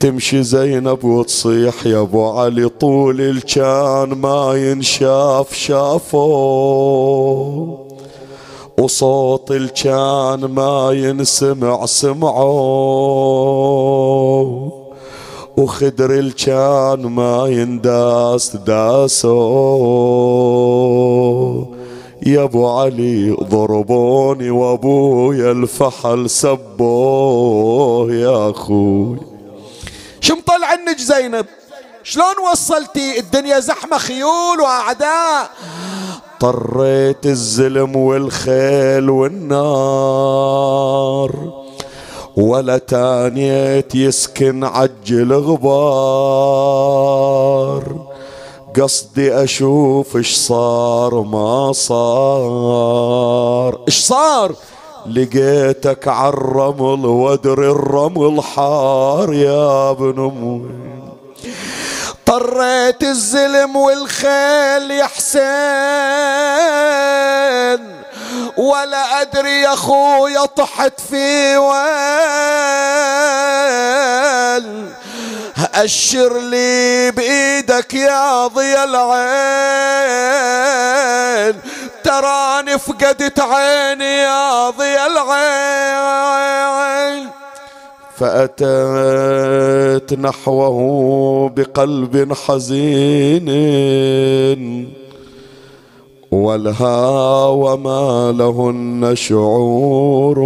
[0.00, 2.68] تمشي زينب وتصيح يا أبو علي.
[2.68, 7.08] طول الكان ما ينشاف شافوه
[8.78, 12.48] وصوت الكان ما ينسمع سمعوا
[15.56, 19.28] وخدر الكان ما ينداس داسو
[22.26, 29.16] يا أبو علي ضربوني وأبويا الفحل سبوه يا أخوي.
[30.20, 31.46] شو مطلع عنك زينب؟
[32.02, 35.50] شلون وصلتي؟ الدنيا زحمة خيول وأعداء.
[36.40, 40.68] طريت الزلم والخيل والنار.
[42.36, 46.48] ولا تانيت يسكن عجل غبار.
[48.80, 53.18] قصدي أشوف إيش صار ما صار.
[53.88, 54.52] إيش صار؟
[55.06, 61.07] لقيتك عالرمل ودر الرمل حار يا ابن أمي.
[62.28, 65.48] طريت الزلم والخيل يا حسين
[68.56, 71.88] ولا أدري يا أخويا طحت في وين.
[75.74, 79.28] أشر لي بإيدك يا ضي العين
[82.04, 86.18] تراني فقدت عيني يا ضي العين.
[88.18, 90.78] فأتت نحوه
[91.48, 93.48] بقلب حزين
[96.32, 100.38] والهوى ما لهن شعور.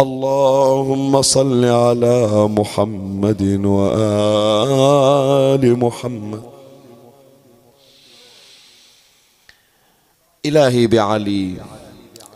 [0.00, 4.98] اللهم صل على محمد وآل
[5.78, 6.42] محمد.
[10.46, 11.73] إلهي بعلي.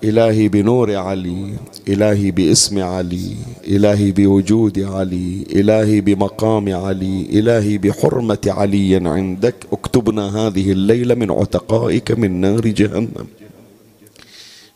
[0.04, 1.54] إلهي بنور علي
[1.88, 3.36] إلهي باسم علي
[3.66, 9.54] إلهي بوجود علي إلهي بمقام علي إلهي بحرمة علي عندك.
[9.72, 13.26] اكتبنا هذه الليلة من عتقائك من نار جهنم.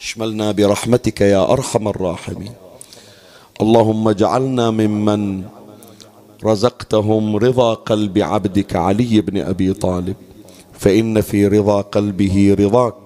[0.01, 2.53] اشملنا برحمتك يا أرحم الراحمين.
[3.61, 5.43] اللهم اجعلنا ممن
[6.45, 10.17] رزقتهم رضا قلب عبدك علي بن أبي طالب.
[10.73, 13.02] فإن في رضا قلبه رضاك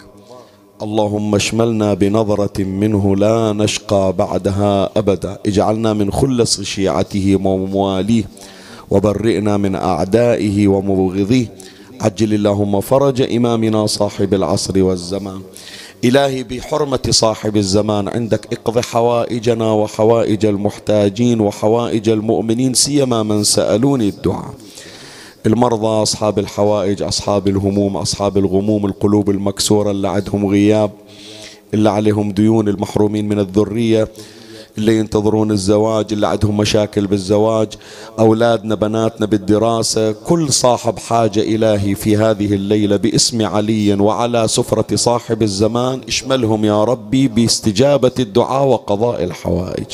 [0.81, 5.37] اللهم اشملنا بنظرة منه لا نشقى بعدها أبدا.
[5.45, 8.23] اجعلنا من خلص شيعته ومواليه
[8.91, 11.47] وبرئنا من أعدائه ومبغضيه.
[12.01, 15.41] عجل اللهم فرج إمامنا صاحب العصر والزمان.
[16.05, 24.53] إلهي بحرمة صاحب الزمان عندك اقض حوائجنا وحوائج المحتاجين وحوائج المؤمنين سيما من سألوني الدعاء.
[25.45, 30.91] المرضى أصحاب الحوائج أصحاب الهموم أصحاب الغموم القلوب المكسورة اللي عندهم غياب
[31.73, 34.07] اللي عليهم ديون المحرومين من الذرية
[34.77, 37.67] اللي ينتظرون الزواج اللي عندهم مشاكل بالزواج
[38.19, 45.41] أولادنا بناتنا بالدراسة كل صاحب حاجة إلهي في هذه الليلة باسم علي وعلى سفرة صاحب
[45.43, 49.85] الزمان اشملهم يا ربي باستجابة الدعاء وقضاء الحوائج.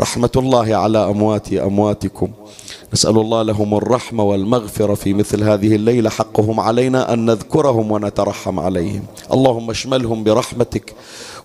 [0.00, 2.28] رحمة الله على أموات أمواتكم.
[2.92, 6.10] نسأل الله لهم الرحمة والمغفرة في مثل هذه الليلة.
[6.10, 9.02] حقهم علينا أن نذكرهم ونترحم عليهم.
[9.32, 10.94] اللهم اشملهم برحمتك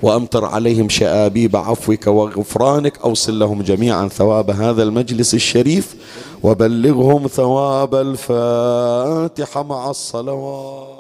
[0.02, 2.98] وأمطر عليهم شآبيب عفوك وغفرانك.
[3.04, 5.96] أوصل لهم جميعا ثواب هذا المجلس الشريف
[6.44, 10.91] وبلغهم ثواب الفاتحة مع الصلوات.